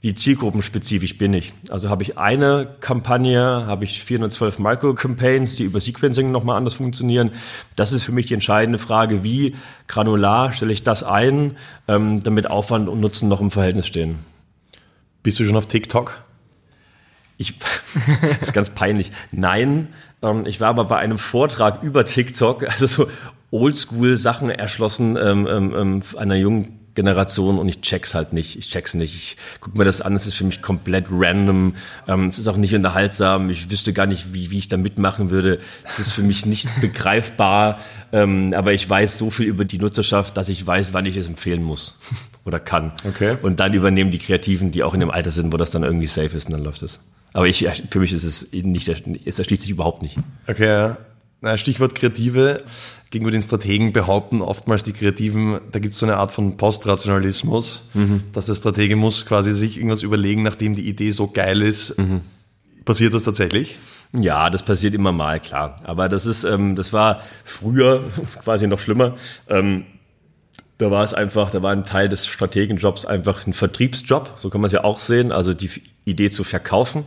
wie 0.00 0.14
zielgruppenspezifisch 0.14 1.18
bin 1.18 1.34
ich. 1.34 1.52
Also 1.70 1.90
habe 1.90 2.04
ich 2.04 2.18
eine 2.18 2.76
Kampagne, 2.80 3.66
habe 3.66 3.84
ich 3.84 4.02
412 4.04 4.60
Micro-Campaigns, 4.60 5.56
die 5.56 5.64
über 5.64 5.80
Sequencing 5.80 6.30
nochmal 6.30 6.56
anders 6.56 6.74
funktionieren. 6.74 7.32
Das 7.74 7.92
ist 7.92 8.04
für 8.04 8.12
mich 8.12 8.26
die 8.26 8.34
entscheidende 8.34 8.78
Frage, 8.78 9.24
wie 9.24 9.56
granular 9.88 10.52
stelle 10.52 10.72
ich 10.72 10.84
das 10.84 11.02
ein, 11.02 11.56
ähm, 11.88 12.22
damit 12.22 12.48
Aufwand 12.48 12.88
und 12.88 13.00
Nutzen 13.00 13.28
noch 13.28 13.40
im 13.40 13.50
Verhältnis 13.50 13.88
stehen. 13.88 14.16
Bist 15.24 15.40
du 15.40 15.44
schon 15.44 15.56
auf 15.56 15.66
TikTok? 15.66 16.22
Ich, 17.36 17.58
das 18.38 18.48
ist 18.48 18.54
ganz 18.54 18.70
peinlich. 18.70 19.10
Nein, 19.32 19.88
ähm, 20.22 20.46
ich 20.46 20.60
war 20.60 20.68
aber 20.68 20.84
bei 20.84 20.98
einem 20.98 21.18
Vortrag 21.18 21.82
über 21.82 22.04
TikTok, 22.04 22.62
also 22.68 22.86
so 22.86 23.10
Oldschool-Sachen 23.50 24.50
erschlossen 24.50 25.16
ähm, 25.20 25.48
ähm, 25.50 25.74
ähm 25.76 26.02
einer 26.16 26.36
jungen 26.36 26.77
Generation 26.98 27.60
und 27.60 27.68
ich 27.68 27.80
check's 27.80 28.12
halt 28.12 28.32
nicht. 28.32 28.58
Ich 28.58 28.70
check's 28.70 28.92
nicht. 28.92 29.14
Ich 29.14 29.36
guck 29.60 29.76
mir 29.76 29.84
das 29.84 30.00
an, 30.00 30.16
es 30.16 30.26
ist 30.26 30.34
für 30.34 30.42
mich 30.42 30.62
komplett 30.62 31.06
random. 31.12 31.76
Ähm, 32.08 32.24
es 32.24 32.40
ist 32.40 32.48
auch 32.48 32.56
nicht 32.56 32.74
unterhaltsam. 32.74 33.50
Ich 33.50 33.70
wüsste 33.70 33.92
gar 33.92 34.06
nicht, 34.06 34.34
wie, 34.34 34.50
wie 34.50 34.58
ich 34.58 34.66
da 34.66 34.76
mitmachen 34.76 35.30
würde. 35.30 35.60
Es 35.84 36.00
ist 36.00 36.10
für 36.10 36.22
mich 36.22 36.44
nicht 36.44 36.68
begreifbar. 36.80 37.78
Ähm, 38.10 38.52
aber 38.52 38.72
ich 38.72 38.90
weiß 38.90 39.16
so 39.16 39.30
viel 39.30 39.46
über 39.46 39.64
die 39.64 39.78
Nutzerschaft, 39.78 40.36
dass 40.36 40.48
ich 40.48 40.66
weiß, 40.66 40.92
wann 40.92 41.06
ich 41.06 41.16
es 41.16 41.28
empfehlen 41.28 41.62
muss 41.62 42.00
oder 42.44 42.58
kann. 42.58 42.90
Okay. 43.06 43.36
Und 43.42 43.60
dann 43.60 43.74
übernehmen 43.74 44.10
die 44.10 44.18
Kreativen, 44.18 44.72
die 44.72 44.82
auch 44.82 44.92
in 44.92 44.98
dem 44.98 45.12
Alter 45.12 45.30
sind, 45.30 45.52
wo 45.52 45.56
das 45.56 45.70
dann 45.70 45.84
irgendwie 45.84 46.08
safe 46.08 46.36
ist 46.36 46.46
und 46.46 46.54
dann 46.54 46.64
läuft 46.64 46.82
es. 46.82 46.98
Aber 47.32 47.46
ich, 47.46 47.64
für 47.90 48.00
mich 48.00 48.12
ist 48.12 48.24
es 48.24 48.52
nicht, 48.52 48.88
es 49.24 49.38
erschließt 49.38 49.62
sich 49.62 49.70
überhaupt 49.70 50.02
nicht. 50.02 50.16
Okay, 50.48 50.96
ja. 51.44 51.56
Stichwort 51.56 51.94
Kreative. 51.94 52.64
Gegenüber 53.10 53.30
den 53.30 53.42
Strategen 53.42 53.92
behaupten 53.92 54.42
oftmals 54.42 54.82
die 54.82 54.92
Kreativen, 54.92 55.58
da 55.72 55.78
gibt 55.78 55.92
es 55.92 55.98
so 55.98 56.06
eine 56.06 56.16
Art 56.16 56.30
von 56.30 56.56
Postrationalismus, 56.56 57.88
dass 58.32 58.46
der 58.46 58.54
Stratege 58.54 58.96
muss 58.96 59.24
quasi 59.24 59.54
sich 59.54 59.78
irgendwas 59.78 60.02
überlegen, 60.02 60.42
nachdem 60.42 60.74
die 60.74 60.86
Idee 60.86 61.10
so 61.10 61.28
geil 61.28 61.62
ist. 61.62 61.96
Passiert 62.84 63.14
das 63.14 63.24
tatsächlich? 63.24 63.76
Ja, 64.12 64.48
das 64.50 64.62
passiert 64.62 64.94
immer 64.94 65.12
mal, 65.12 65.40
klar. 65.40 65.80
Aber 65.84 66.08
das 66.08 66.24
ist, 66.24 66.44
ähm, 66.44 66.76
das 66.76 66.92
war 66.92 67.20
früher 67.44 68.04
quasi 68.44 68.66
noch 68.66 68.78
schlimmer. 68.78 69.16
Ähm, 69.48 69.84
da 70.78 70.90
war 70.90 71.02
es 71.02 71.12
einfach, 71.12 71.50
da 71.50 71.60
war 71.60 71.72
ein 71.72 71.84
Teil 71.84 72.08
des 72.08 72.26
Strategenjobs 72.26 73.04
einfach 73.04 73.46
ein 73.46 73.52
Vertriebsjob, 73.52 74.36
so 74.38 74.48
kann 74.48 74.60
man 74.60 74.66
es 74.66 74.72
ja 74.72 74.84
auch 74.84 75.00
sehen. 75.00 75.32
Also 75.32 75.52
die 75.52 75.70
Idee 76.04 76.30
zu 76.30 76.44
verkaufen 76.44 77.04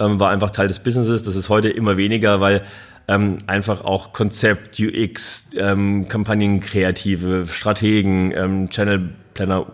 ähm, 0.00 0.18
war 0.18 0.30
einfach 0.30 0.50
Teil 0.50 0.66
des 0.68 0.80
Businesses. 0.80 1.22
Das 1.22 1.36
ist 1.36 1.48
heute 1.48 1.70
immer 1.70 1.96
weniger, 1.96 2.40
weil 2.40 2.62
ähm, 3.08 3.38
einfach 3.46 3.84
auch 3.84 4.12
Konzept, 4.12 4.80
UX, 4.80 5.50
ähm, 5.56 6.08
Kampagnenkreative, 6.08 7.46
Strategen, 7.46 8.32
ähm, 8.32 8.70
Channel 8.70 9.10
Planner, 9.34 9.66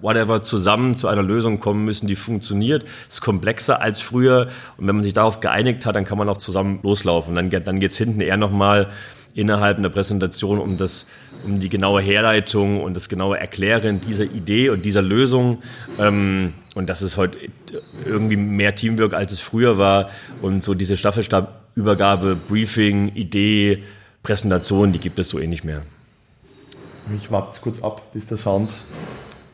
whatever 0.00 0.42
zusammen 0.42 0.94
zu 0.96 1.08
einer 1.08 1.22
Lösung 1.22 1.60
kommen 1.60 1.84
müssen, 1.84 2.06
die 2.06 2.16
funktioniert. 2.16 2.84
Ist 3.08 3.20
komplexer 3.20 3.82
als 3.82 4.00
früher. 4.00 4.48
Und 4.78 4.86
wenn 4.86 4.94
man 4.96 5.02
sich 5.02 5.12
darauf 5.12 5.40
geeinigt 5.40 5.84
hat, 5.84 5.94
dann 5.96 6.04
kann 6.06 6.16
man 6.16 6.28
auch 6.28 6.38
zusammen 6.38 6.80
loslaufen. 6.82 7.34
Dann, 7.34 7.50
geht- 7.50 7.66
dann 7.66 7.80
geht's 7.80 7.98
hinten 7.98 8.20
eher 8.22 8.38
nochmal 8.38 8.88
innerhalb 9.34 9.78
einer 9.78 9.90
Präsentation 9.90 10.58
um 10.58 10.76
das, 10.76 11.06
um 11.44 11.60
die 11.60 11.68
genaue 11.68 12.00
Herleitung 12.00 12.80
und 12.82 12.94
das 12.94 13.08
genaue 13.08 13.38
Erklären 13.38 14.00
dieser 14.00 14.24
Idee 14.24 14.70
und 14.70 14.84
dieser 14.84 15.02
Lösung. 15.02 15.58
Ähm, 15.98 16.54
und 16.74 16.88
das 16.88 17.02
ist 17.02 17.16
heute 17.18 17.36
irgendwie 18.06 18.36
mehr 18.36 18.74
Teamwork, 18.74 19.12
als 19.12 19.32
es 19.32 19.40
früher 19.40 19.76
war. 19.76 20.08
Und 20.40 20.62
so 20.62 20.72
diese 20.74 20.96
Staffelstabübergabe, 21.70 22.36
Briefing, 22.36 23.14
Idee, 23.14 23.82
Präsentation, 24.22 24.92
die 24.92 24.98
gibt 24.98 25.18
es 25.18 25.30
so 25.30 25.38
eh 25.38 25.46
nicht 25.46 25.64
mehr. 25.64 25.82
Ich 27.18 27.30
warte 27.30 27.48
jetzt 27.48 27.60
kurz 27.62 27.82
ab, 27.82 28.12
bis 28.12 28.26
der 28.26 28.36
Sound 28.36 28.70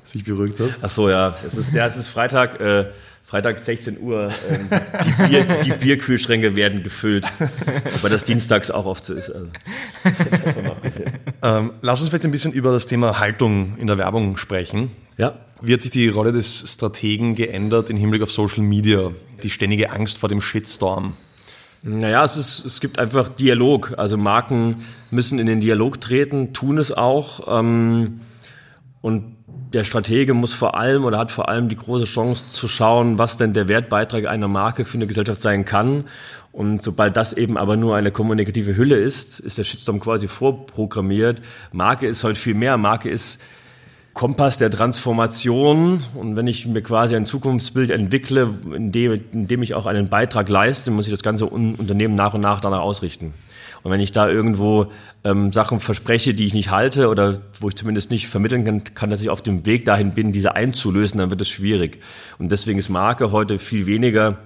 sich 0.04 0.24
beruhigt 0.24 0.60
hat. 0.60 0.70
Ach 0.82 0.90
so, 0.90 1.08
ja. 1.08 1.36
Es 1.46 1.56
ist, 1.56 1.74
ja, 1.74 1.86
es 1.86 1.96
ist 1.96 2.08
Freitag, 2.08 2.60
äh, 2.60 2.86
Freitag 3.24 3.58
16 3.58 3.98
Uhr. 4.00 4.30
Ähm, 4.48 4.68
die, 5.04 5.28
Bier, 5.28 5.44
die 5.64 5.72
Bierkühlschränke 5.72 6.54
werden 6.54 6.82
gefüllt. 6.82 7.26
Wobei 7.96 8.08
das 8.08 8.24
dienstags 8.24 8.70
auch 8.70 8.86
oft 8.86 9.04
so 9.04 9.14
ist. 9.14 9.30
Also. 9.30 9.48
Ähm, 11.42 11.72
lass 11.80 12.00
uns 12.00 12.10
vielleicht 12.10 12.24
ein 12.24 12.30
bisschen 12.30 12.52
über 12.52 12.72
das 12.72 12.86
Thema 12.86 13.18
Haltung 13.18 13.74
in 13.78 13.86
der 13.86 13.98
Werbung 13.98 14.36
sprechen. 14.36 14.90
Ja. 15.16 15.34
Wie 15.60 15.72
hat 15.72 15.82
sich 15.82 15.90
die 15.90 16.08
Rolle 16.08 16.32
des 16.32 16.72
Strategen 16.72 17.34
geändert 17.34 17.88
im 17.88 17.96
Hinblick 17.96 18.22
auf 18.22 18.30
Social 18.30 18.62
Media? 18.62 19.12
Die 19.42 19.50
ständige 19.50 19.90
Angst 19.90 20.18
vor 20.18 20.28
dem 20.28 20.40
Shitstorm. 20.40 21.14
Naja, 21.88 22.24
es, 22.24 22.36
ist, 22.36 22.64
es 22.64 22.80
gibt 22.80 22.98
einfach 22.98 23.28
Dialog. 23.28 23.94
Also 23.96 24.16
Marken 24.16 24.78
müssen 25.12 25.38
in 25.38 25.46
den 25.46 25.60
Dialog 25.60 26.00
treten, 26.00 26.52
tun 26.52 26.78
es 26.78 26.90
auch. 26.90 27.60
Ähm, 27.60 28.20
und 29.02 29.36
der 29.72 29.84
Stratege 29.84 30.34
muss 30.34 30.52
vor 30.52 30.76
allem 30.76 31.04
oder 31.04 31.16
hat 31.18 31.30
vor 31.30 31.48
allem 31.48 31.68
die 31.68 31.76
große 31.76 32.04
Chance 32.04 32.46
zu 32.48 32.66
schauen, 32.66 33.18
was 33.18 33.36
denn 33.36 33.52
der 33.52 33.68
Wertbeitrag 33.68 34.26
einer 34.26 34.48
Marke 34.48 34.84
für 34.84 34.98
eine 34.98 35.06
Gesellschaft 35.06 35.40
sein 35.40 35.64
kann. 35.64 36.06
Und 36.50 36.82
sobald 36.82 37.16
das 37.16 37.32
eben 37.32 37.56
aber 37.56 37.76
nur 37.76 37.94
eine 37.94 38.10
kommunikative 38.10 38.76
Hülle 38.76 38.96
ist, 38.96 39.38
ist 39.38 39.58
der 39.58 39.64
Shitstorm 39.64 40.00
quasi 40.00 40.26
vorprogrammiert. 40.26 41.40
Marke 41.70 42.08
ist 42.08 42.24
halt 42.24 42.36
viel 42.36 42.54
mehr. 42.54 42.78
Marke 42.78 43.10
ist 43.10 43.40
Kompass 44.16 44.56
der 44.56 44.70
Transformation. 44.70 46.02
Und 46.14 46.36
wenn 46.36 46.46
ich 46.46 46.66
mir 46.66 46.80
quasi 46.80 47.14
ein 47.14 47.26
Zukunftsbild 47.26 47.90
entwickle, 47.90 48.48
in 48.74 48.90
dem, 48.90 49.20
in 49.32 49.46
dem 49.46 49.62
ich 49.62 49.74
auch 49.74 49.84
einen 49.84 50.08
Beitrag 50.08 50.48
leiste, 50.48 50.90
muss 50.90 51.04
ich 51.04 51.10
das 51.10 51.22
ganze 51.22 51.52
Un 51.52 51.74
Unternehmen 51.74 52.14
nach 52.14 52.32
und 52.32 52.40
nach 52.40 52.60
danach 52.60 52.80
ausrichten. 52.80 53.34
Und 53.82 53.90
wenn 53.90 54.00
ich 54.00 54.12
da 54.12 54.26
irgendwo 54.26 54.86
ähm, 55.22 55.52
Sachen 55.52 55.80
verspreche, 55.80 56.32
die 56.32 56.46
ich 56.46 56.54
nicht 56.54 56.70
halte 56.70 57.10
oder 57.10 57.40
wo 57.60 57.68
ich 57.68 57.76
zumindest 57.76 58.10
nicht 58.10 58.28
vermitteln 58.28 58.64
kann, 58.64 58.84
kann, 58.94 59.10
dass 59.10 59.20
ich 59.20 59.28
auf 59.28 59.42
dem 59.42 59.66
Weg 59.66 59.84
dahin 59.84 60.12
bin, 60.12 60.32
diese 60.32 60.54
einzulösen, 60.54 61.18
dann 61.18 61.28
wird 61.28 61.42
es 61.42 61.50
schwierig. 61.50 62.00
Und 62.38 62.50
deswegen 62.50 62.78
ist 62.78 62.88
Marke 62.88 63.32
heute 63.32 63.58
viel 63.58 63.84
weniger 63.84 64.38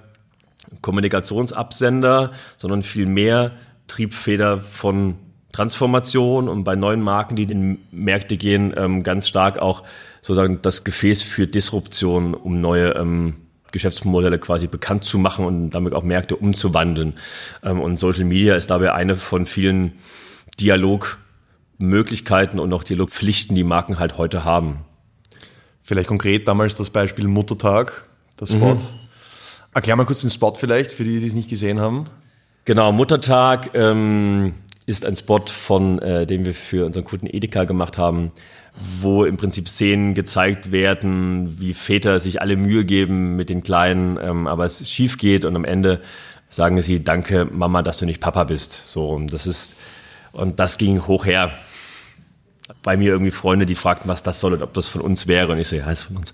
Kommunikationsabsender, 0.83 2.33
sondern 2.57 2.83
viel 2.83 3.07
mehr 3.07 3.53
Triebfeder 3.87 4.59
von 4.59 5.15
Transformation 5.53 6.49
und 6.49 6.65
bei 6.65 6.77
neuen 6.77 7.01
Marken, 7.01 7.37
die 7.37 7.45
in 7.45 7.79
Märkte 7.91 8.37
gehen, 8.37 8.75
ähm, 8.77 9.03
ganz 9.03 9.29
stark 9.29 9.59
auch 9.59 9.83
sozusagen 10.21 10.61
das 10.63 10.85
Gefäß 10.85 11.23
für 11.23 11.47
Disruption, 11.47 12.35
um 12.35 12.61
neue 12.61 12.91
ähm, 12.91 13.35
Geschäftsmodelle 13.73 14.39
quasi 14.39 14.67
bekannt 14.67 15.05
zu 15.05 15.19
machen 15.19 15.45
und 15.45 15.71
damit 15.71 15.95
auch 15.95 16.03
Märkte 16.03 16.37
umzuwandeln. 16.37 17.15
Ähm, 17.63 17.81
und 17.81 17.99
Social 17.99 18.25
Media 18.25 18.55
ist 18.55 18.71
dabei 18.71 18.93
eine 18.93 19.17
von 19.17 19.47
vielen 19.47 19.95
Dialogmöglichkeiten 20.61 22.61
und 22.61 22.73
auch 22.73 22.85
Dialogpflichten, 22.85 23.57
die 23.57 23.65
Marken 23.65 23.99
halt 23.99 24.19
heute 24.19 24.45
haben. 24.45 24.85
Vielleicht 25.83 26.09
konkret 26.09 26.47
damals 26.47 26.75
das 26.75 26.91
Beispiel 26.91 27.27
Muttertag, 27.27 28.05
das 28.37 28.53
Spot. 28.53 28.77
Erklär 29.73 29.97
mal 29.97 30.05
kurz 30.05 30.21
den 30.21 30.31
Spot 30.31 30.55
vielleicht, 30.55 30.91
für 30.91 31.05
die, 31.05 31.21
die 31.21 31.27
es 31.27 31.35
nicht 31.35 31.49
gesehen 31.49 31.81
haben. 31.81 32.05
Genau, 32.65 32.93
Muttertag 32.93 33.71
ähm, 33.75 34.55
ist 34.91 35.07
ein 35.07 35.17
Spot, 35.17 35.47
von 35.47 35.99
äh, 36.01 36.27
den 36.27 36.45
wir 36.45 36.55
für 36.55 36.85
unseren 36.85 37.05
Kunden 37.05 37.27
Edeka 37.27 37.65
gemacht 37.65 37.97
haben, 37.97 38.33
wo 39.01 39.25
im 39.25 39.37
Prinzip 39.37 39.69
Szenen 39.69 40.15
gezeigt 40.15 40.73
werden, 40.73 41.59
wie 41.61 41.75
Väter 41.75 42.21
sich 42.21 42.41
alle 42.43 42.57
Mühe 42.57 42.85
geben 42.85 43.37
mit 43.37 43.49
den 43.49 43.63
Kleinen, 43.63 44.19
ähm, 44.21 44.47
aber 44.47 44.65
es 44.65 44.89
schief 44.91 45.19
geht 45.19 45.45
und 45.45 45.57
am 45.57 45.65
Ende 45.65 46.01
sagen 46.49 46.83
sie, 46.83 47.03
danke 47.03 47.47
Mama, 47.47 47.83
dass 47.83 47.99
du 47.99 48.07
nicht 48.07 48.21
Papa 48.21 48.45
bist. 48.45 48.89
So, 48.91 49.11
und 49.11 49.33
das 49.33 49.47
ist, 49.47 49.77
und 50.33 50.59
das 50.59 50.79
ging 50.79 51.07
hoch 51.07 51.25
her. 51.25 51.53
Bei 52.83 52.97
mir 52.97 53.11
irgendwie 53.11 53.31
Freunde, 53.31 53.67
die 53.67 53.75
fragten, 53.75 54.09
was 54.09 54.23
das 54.23 54.41
soll 54.41 54.55
und 54.55 54.63
ob 54.63 54.75
das 54.75 54.87
von 54.87 55.01
uns 55.01 55.27
wäre. 55.27 55.53
Und 55.53 55.59
ich 55.59 55.69
so, 55.69 55.77
ja, 55.77 55.91
ist 55.91 56.05
von 56.05 56.17
uns. 56.17 56.33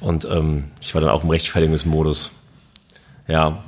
Und 0.00 0.26
ähm, 0.30 0.64
ich 0.80 0.94
war 0.94 1.00
dann 1.00 1.10
auch 1.10 1.22
im 1.22 1.30
Rechtfertigungsmodus. 1.30 2.32
Ja. 3.28 3.64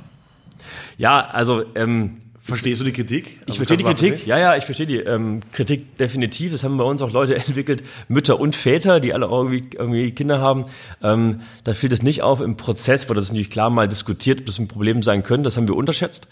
Ja, 0.97 1.27
also 1.27 1.63
ähm, 1.75 2.21
Verstehst 2.47 2.79
du 2.79 2.85
die 2.85 2.93
Kritik? 2.93 3.27
ich 3.27 3.47
Also 3.47 3.57
verstehe 3.57 3.77
die 3.77 3.83
Kritik, 3.83 4.25
ja, 4.25 4.37
ja, 4.37 4.55
ich 4.55 4.63
verstehe 4.63 4.87
die 4.87 4.97
ähm, 4.99 5.41
Kritik 5.51 5.97
definitiv. 5.97 6.53
Es 6.53 6.63
haben 6.63 6.77
bei 6.77 6.83
uns 6.83 7.01
auch 7.01 7.11
Leute 7.11 7.35
entwickelt, 7.47 7.83
Mütter 8.07 8.39
und 8.39 8.55
Väter, 8.55 8.99
die 8.99 9.13
alle 9.13 9.25
irgendwie, 9.25 9.69
irgendwie 9.77 10.11
Kinder 10.11 10.39
haben. 10.39 10.65
Ähm, 11.03 11.41
da 11.65 11.73
fiel 11.73 11.91
es 11.91 12.03
nicht 12.03 12.21
auf. 12.21 12.39
Im 12.39 12.55
Prozess 12.55 13.09
wurde 13.09 13.19
das 13.19 13.29
natürlich 13.29 13.49
klar 13.49 13.69
mal 13.69 13.87
diskutiert, 13.87 14.39
ob 14.39 14.45
das 14.45 14.59
ein 14.59 14.69
Problem 14.69 15.03
sein 15.03 15.23
könnte. 15.23 15.43
Das 15.43 15.57
haben 15.57 15.67
wir 15.67 15.75
unterschätzt. 15.75 16.27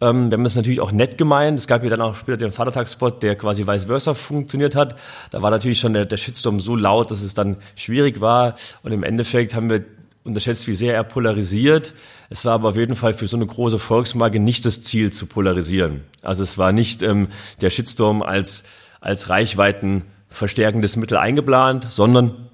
Ähm, 0.00 0.30
wir 0.30 0.38
haben 0.38 0.44
es 0.44 0.54
natürlich 0.54 0.80
auch 0.80 0.92
nett 0.92 1.18
gemeint. 1.18 1.58
Es 1.58 1.66
gab 1.66 1.82
ja 1.82 1.90
dann 1.90 2.00
auch 2.00 2.14
später 2.14 2.38
den 2.38 2.52
Vatertagsspot, 2.52 3.22
der 3.24 3.34
quasi 3.34 3.66
vice 3.66 3.84
versa 3.84 4.14
funktioniert 4.14 4.76
hat. 4.76 4.96
Da 5.32 5.42
war 5.42 5.50
natürlich 5.50 5.80
schon 5.80 5.94
der, 5.94 6.04
der 6.04 6.16
Shitstorm 6.16 6.60
so 6.60 6.76
laut, 6.76 7.10
dass 7.10 7.22
es 7.22 7.34
dann 7.34 7.56
schwierig 7.74 8.20
war. 8.20 8.54
Und 8.84 8.92
im 8.92 9.02
Endeffekt 9.02 9.54
haben 9.54 9.68
wir 9.68 9.84
unterschätzt, 10.26 10.66
wie 10.66 10.74
sehr 10.74 10.94
er 10.94 11.04
polarisiert. 11.04 11.94
Es 12.30 12.44
war 12.44 12.54
aber 12.54 12.70
auf 12.70 12.76
jeden 12.76 12.94
Fall 12.94 13.14
für 13.14 13.28
so 13.28 13.36
eine 13.36 13.46
große 13.46 13.78
Volksmarke 13.78 14.38
nicht 14.38 14.64
das 14.64 14.82
Ziel 14.82 15.12
zu 15.12 15.26
polarisieren. 15.26 16.02
Also 16.22 16.42
es 16.42 16.58
war 16.58 16.72
nicht 16.72 17.02
ähm, 17.02 17.28
der 17.60 17.70
Shitstorm 17.70 18.22
als, 18.22 18.64
als 19.00 19.28
Reichweiten 19.28 20.04
verstärkendes 20.28 20.96
Mittel 20.96 21.16
eingeplant, 21.16 21.86
sondern 21.90 22.48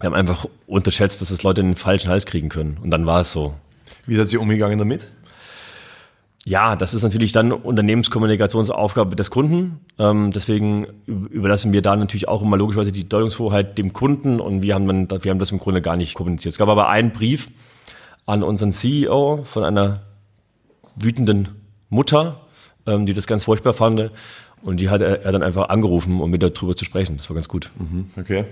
wir 0.00 0.06
haben 0.06 0.14
einfach 0.14 0.46
unterschätzt, 0.66 1.20
dass 1.20 1.30
es 1.30 1.42
Leute 1.42 1.60
in 1.60 1.68
den 1.68 1.76
falschen 1.76 2.10
Hals 2.10 2.26
kriegen 2.26 2.48
können. 2.48 2.78
Und 2.82 2.90
dann 2.90 3.06
war 3.06 3.20
es 3.20 3.32
so. 3.32 3.54
Wie 4.06 4.16
seid 4.16 4.32
ihr 4.32 4.40
umgegangen 4.40 4.78
damit? 4.78 5.08
Ja, 6.46 6.76
das 6.76 6.92
ist 6.92 7.02
natürlich 7.02 7.32
dann 7.32 7.52
Unternehmenskommunikationsaufgabe 7.52 9.16
des 9.16 9.30
Kunden. 9.30 9.80
Ähm, 9.98 10.30
deswegen 10.30 10.86
überlassen 11.06 11.72
wir 11.72 11.80
da 11.80 11.96
natürlich 11.96 12.28
auch 12.28 12.42
immer 12.42 12.58
logischerweise 12.58 12.92
die 12.92 13.08
Deutungshoheit 13.08 13.78
dem 13.78 13.94
Kunden 13.94 14.40
und 14.40 14.60
wir 14.60 14.74
haben, 14.74 14.86
dann, 14.86 15.24
wir 15.24 15.30
haben 15.30 15.38
das 15.38 15.52
im 15.52 15.58
Grunde 15.58 15.80
gar 15.80 15.96
nicht 15.96 16.14
kommuniziert. 16.14 16.52
Es 16.52 16.58
gab 16.58 16.68
aber 16.68 16.88
einen 16.90 17.12
Brief 17.12 17.48
an 18.26 18.42
unseren 18.42 18.72
CEO 18.72 19.44
von 19.44 19.64
einer 19.64 20.02
wütenden 20.96 21.48
Mutter, 21.88 22.42
ähm, 22.86 23.06
die 23.06 23.14
das 23.14 23.26
ganz 23.26 23.44
furchtbar 23.44 23.72
fand. 23.72 24.10
Und 24.60 24.80
die 24.80 24.90
hat 24.90 25.00
er, 25.00 25.22
er 25.22 25.32
dann 25.32 25.42
einfach 25.42 25.70
angerufen, 25.70 26.20
um 26.20 26.30
mit 26.30 26.42
darüber 26.42 26.76
zu 26.76 26.84
sprechen. 26.84 27.16
Das 27.16 27.28
war 27.30 27.34
ganz 27.34 27.48
gut. 27.48 27.70
Okay. 28.18 28.44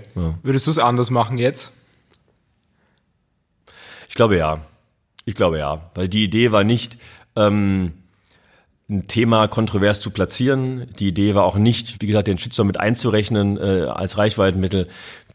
Würdest 0.43 0.65
du 0.65 0.71
es 0.71 0.79
anders 0.79 1.11
machen 1.11 1.37
jetzt? 1.37 1.73
Ich 4.09 4.15
glaube 4.15 4.37
ja. 4.37 4.61
Ich 5.25 5.33
glaube 5.35 5.57
ja. 5.57 5.89
Weil 5.95 6.09
die 6.09 6.23
Idee 6.23 6.51
war 6.51 6.63
nicht, 6.63 6.99
ähm, 7.35 7.93
ein 8.89 9.07
Thema 9.07 9.47
kontrovers 9.47 10.01
zu 10.01 10.11
platzieren. 10.11 10.87
Die 10.99 11.07
Idee 11.07 11.35
war 11.35 11.43
auch 11.43 11.57
nicht, 11.57 12.01
wie 12.01 12.07
gesagt, 12.07 12.27
den 12.27 12.37
Shitstorm 12.37 12.67
mit 12.67 12.79
einzurechnen 12.79 13.57
äh, 13.57 13.85
als 13.85 14.17
Reichweitenmittel. 14.17 14.87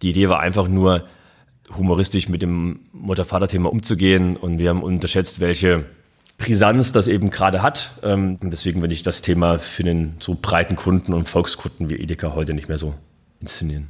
Die 0.02 0.10
Idee 0.10 0.28
war 0.28 0.40
einfach 0.40 0.68
nur, 0.68 1.04
humoristisch 1.76 2.28
mit 2.28 2.42
dem 2.42 2.80
Mutter-Vater-Thema 2.92 3.70
umzugehen 3.70 4.36
und 4.36 4.58
wir 4.58 4.70
haben 4.70 4.82
unterschätzt, 4.82 5.40
welche 5.40 5.84
Brisanz 6.38 6.92
das 6.92 7.08
eben 7.08 7.30
gerade 7.30 7.62
hat. 7.62 7.92
Ähm, 8.02 8.38
und 8.40 8.52
deswegen 8.52 8.80
würde 8.80 8.94
ich 8.94 9.02
das 9.02 9.22
Thema 9.22 9.58
für 9.58 9.82
den 9.82 10.14
so 10.20 10.36
breiten 10.40 10.76
Kunden 10.76 11.12
und 11.12 11.28
Volkskunden 11.28 11.90
wie 11.90 11.96
Edeka 11.96 12.34
heute 12.34 12.54
nicht 12.54 12.68
mehr 12.68 12.78
so 12.78 12.94
inszenieren. 13.40 13.88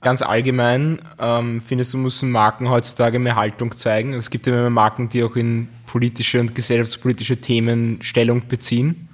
Ganz 0.00 0.22
allgemein 0.22 1.00
ähm, 1.18 1.60
findest 1.60 1.92
du, 1.92 1.98
müssen 1.98 2.30
Marken 2.30 2.68
heutzutage 2.68 3.18
mehr 3.18 3.34
Haltung 3.34 3.72
zeigen? 3.72 4.12
Es 4.12 4.30
gibt 4.30 4.46
ja 4.46 4.52
immer 4.52 4.70
Marken, 4.70 5.08
die 5.08 5.24
auch 5.24 5.34
in 5.34 5.68
politische 5.86 6.40
und 6.40 6.54
gesellschaftspolitische 6.54 7.38
Themen 7.38 8.00
Stellung 8.02 8.46
beziehen. 8.46 9.08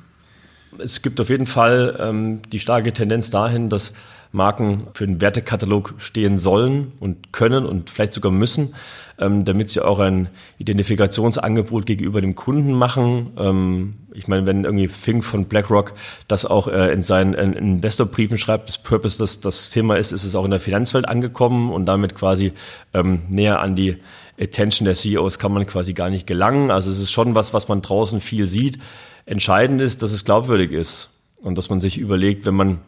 Es 0.79 1.01
gibt 1.01 1.21
auf 1.21 1.31
jeden 1.31 1.47
Fall 1.47 1.97
ähm, 2.01 2.43
die 2.51 2.59
starke 2.59 2.93
Tendenz 2.93 3.31
dahin, 3.31 3.71
dass 3.71 3.95
Marken 4.33 4.89
für 4.93 5.07
den 5.07 5.21
Wertekatalog 5.21 5.95
stehen 5.99 6.39
sollen 6.39 6.93
und 7.01 7.33
können 7.33 7.65
und 7.65 7.89
vielleicht 7.89 8.13
sogar 8.13 8.33
müssen, 8.33 8.75
ähm, 9.19 9.45
damit 9.45 9.69
sie 9.69 9.85
auch 9.85 9.99
ein 9.99 10.29
Identifikationsangebot 10.59 11.87
gegenüber 11.87 12.21
dem 12.21 12.35
Kunden 12.35 12.73
machen. 12.73 13.33
Ähm, 13.39 13.95
ich 14.13 14.29
meine, 14.29 14.47
wenn 14.47 14.65
irgendwie 14.65 14.89
Fink 14.89 15.25
von 15.25 15.47
BlackRock 15.47 15.95
das 16.29 16.47
auch 16.47 16.69
äh, 16.69 16.93
in 16.93 17.03
seinen 17.03 17.35
in 17.35 17.53
Investorbriefen 17.53 18.39
schreibt, 18.39 18.69
das 18.69 18.79
Purpose 18.79 19.19
das, 19.19 19.41
das 19.41 19.71
Thema 19.71 19.97
ist, 19.97 20.13
ist 20.13 20.25
es 20.25 20.35
auch 20.35 20.45
in 20.45 20.51
der 20.51 20.61
Finanzwelt 20.61 21.07
angekommen 21.07 21.73
und 21.73 21.87
damit 21.87 22.15
quasi 22.15 22.53
ähm, 22.93 23.23
näher 23.29 23.61
an 23.61 23.77
die 23.77 23.99
Attention 24.41 24.85
der 24.85 24.97
CEOs 24.97 25.39
kann 25.39 25.53
man 25.53 25.67
quasi 25.67 25.95
gar 25.95 26.11
nicht 26.11 26.27
gelangen. 26.27 26.71
Also 26.71 26.91
es 26.91 27.01
ist 27.01 27.13
schon 27.13 27.35
was, 27.35 27.55
was 27.55 27.69
man 27.69 27.83
draußen 27.83 28.21
viel 28.21 28.47
sieht. 28.47 28.79
Entscheidend 29.27 29.81
ist, 29.81 30.03
dass 30.03 30.13
es 30.13 30.25
glaubwürdig 30.25 30.73
ist 30.73 31.11
und 31.37 31.57
dass 31.57 31.71
man 31.71 31.81
sich 31.81 31.99
überlegt, 31.99 32.47
wenn 32.47 32.55
man 32.55 32.81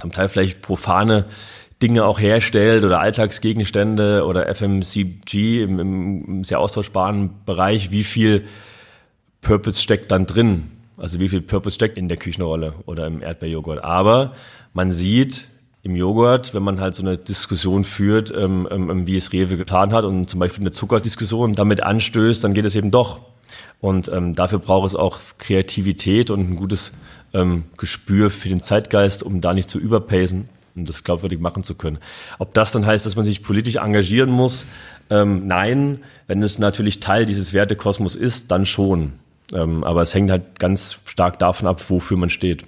zum 0.00 0.12
Teil 0.12 0.28
vielleicht 0.28 0.62
profane 0.62 1.26
Dinge 1.82 2.04
auch 2.04 2.20
herstellt 2.20 2.84
oder 2.84 3.00
Alltagsgegenstände 3.00 4.24
oder 4.24 4.46
FMCG 4.54 5.62
im, 5.62 5.78
im 5.78 6.44
sehr 6.44 6.60
austauschbaren 6.60 7.30
Bereich, 7.44 7.90
wie 7.90 8.04
viel 8.04 8.46
Purpose 9.40 9.80
steckt 9.80 10.10
dann 10.10 10.26
drin? 10.26 10.70
Also 10.96 11.20
wie 11.20 11.28
viel 11.28 11.40
Purpose 11.40 11.74
steckt 11.74 11.98
in 11.98 12.08
der 12.08 12.16
Küchenrolle 12.16 12.74
oder 12.86 13.06
im 13.06 13.20
Erdbeerjoghurt? 13.20 13.82
Aber 13.82 14.34
man 14.72 14.90
sieht 14.90 15.46
im 15.82 15.96
Joghurt, 15.96 16.54
wenn 16.54 16.62
man 16.62 16.80
halt 16.80 16.94
so 16.94 17.02
eine 17.02 17.18
Diskussion 17.18 17.84
führt, 17.84 18.32
ähm, 18.34 18.66
ähm, 18.70 19.06
wie 19.06 19.16
es 19.16 19.32
Rewe 19.32 19.56
getan 19.56 19.92
hat 19.92 20.04
und 20.04 20.30
zum 20.30 20.40
Beispiel 20.40 20.62
eine 20.62 20.70
Zuckerdiskussion 20.70 21.54
damit 21.54 21.82
anstößt, 21.82 22.42
dann 22.42 22.54
geht 22.54 22.64
es 22.64 22.74
eben 22.74 22.90
doch. 22.90 23.20
Und 23.80 24.08
ähm, 24.08 24.34
dafür 24.34 24.60
braucht 24.60 24.86
es 24.86 24.96
auch 24.96 25.18
Kreativität 25.36 26.30
und 26.30 26.40
ein 26.40 26.56
gutes 26.56 26.92
ähm, 27.34 27.64
Gespür 27.76 28.30
für 28.30 28.48
den 28.48 28.62
Zeitgeist, 28.62 29.22
um 29.22 29.42
da 29.42 29.52
nicht 29.52 29.68
zu 29.68 29.78
überpacen 29.78 30.48
um 30.74 30.84
das 30.84 31.04
glaubwürdig 31.04 31.40
machen 31.40 31.62
zu 31.62 31.74
können. 31.74 31.98
Ob 32.38 32.54
das 32.54 32.72
dann 32.72 32.86
heißt, 32.86 33.06
dass 33.06 33.16
man 33.16 33.24
sich 33.24 33.42
politisch 33.42 33.76
engagieren 33.76 34.30
muss, 34.30 34.66
ähm, 35.10 35.46
nein. 35.46 36.00
Wenn 36.26 36.42
es 36.42 36.58
natürlich 36.58 37.00
Teil 37.00 37.26
dieses 37.26 37.52
Wertekosmos 37.52 38.16
ist, 38.16 38.50
dann 38.50 38.66
schon. 38.66 39.12
Ähm, 39.52 39.84
aber 39.84 40.02
es 40.02 40.14
hängt 40.14 40.30
halt 40.30 40.58
ganz 40.58 40.98
stark 41.04 41.38
davon 41.38 41.68
ab, 41.68 41.82
wofür 41.88 42.16
man 42.16 42.30
steht. 42.30 42.64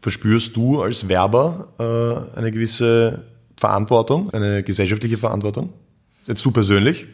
Verspürst 0.00 0.56
du 0.56 0.82
als 0.82 1.08
Werber 1.08 1.68
äh, 1.78 2.38
eine 2.38 2.52
gewisse 2.52 3.24
Verantwortung, 3.56 4.30
eine 4.30 4.62
gesellschaftliche 4.62 5.16
Verantwortung? 5.16 5.72
Jetzt 6.26 6.44
du 6.44 6.50
persönlich? 6.50 7.06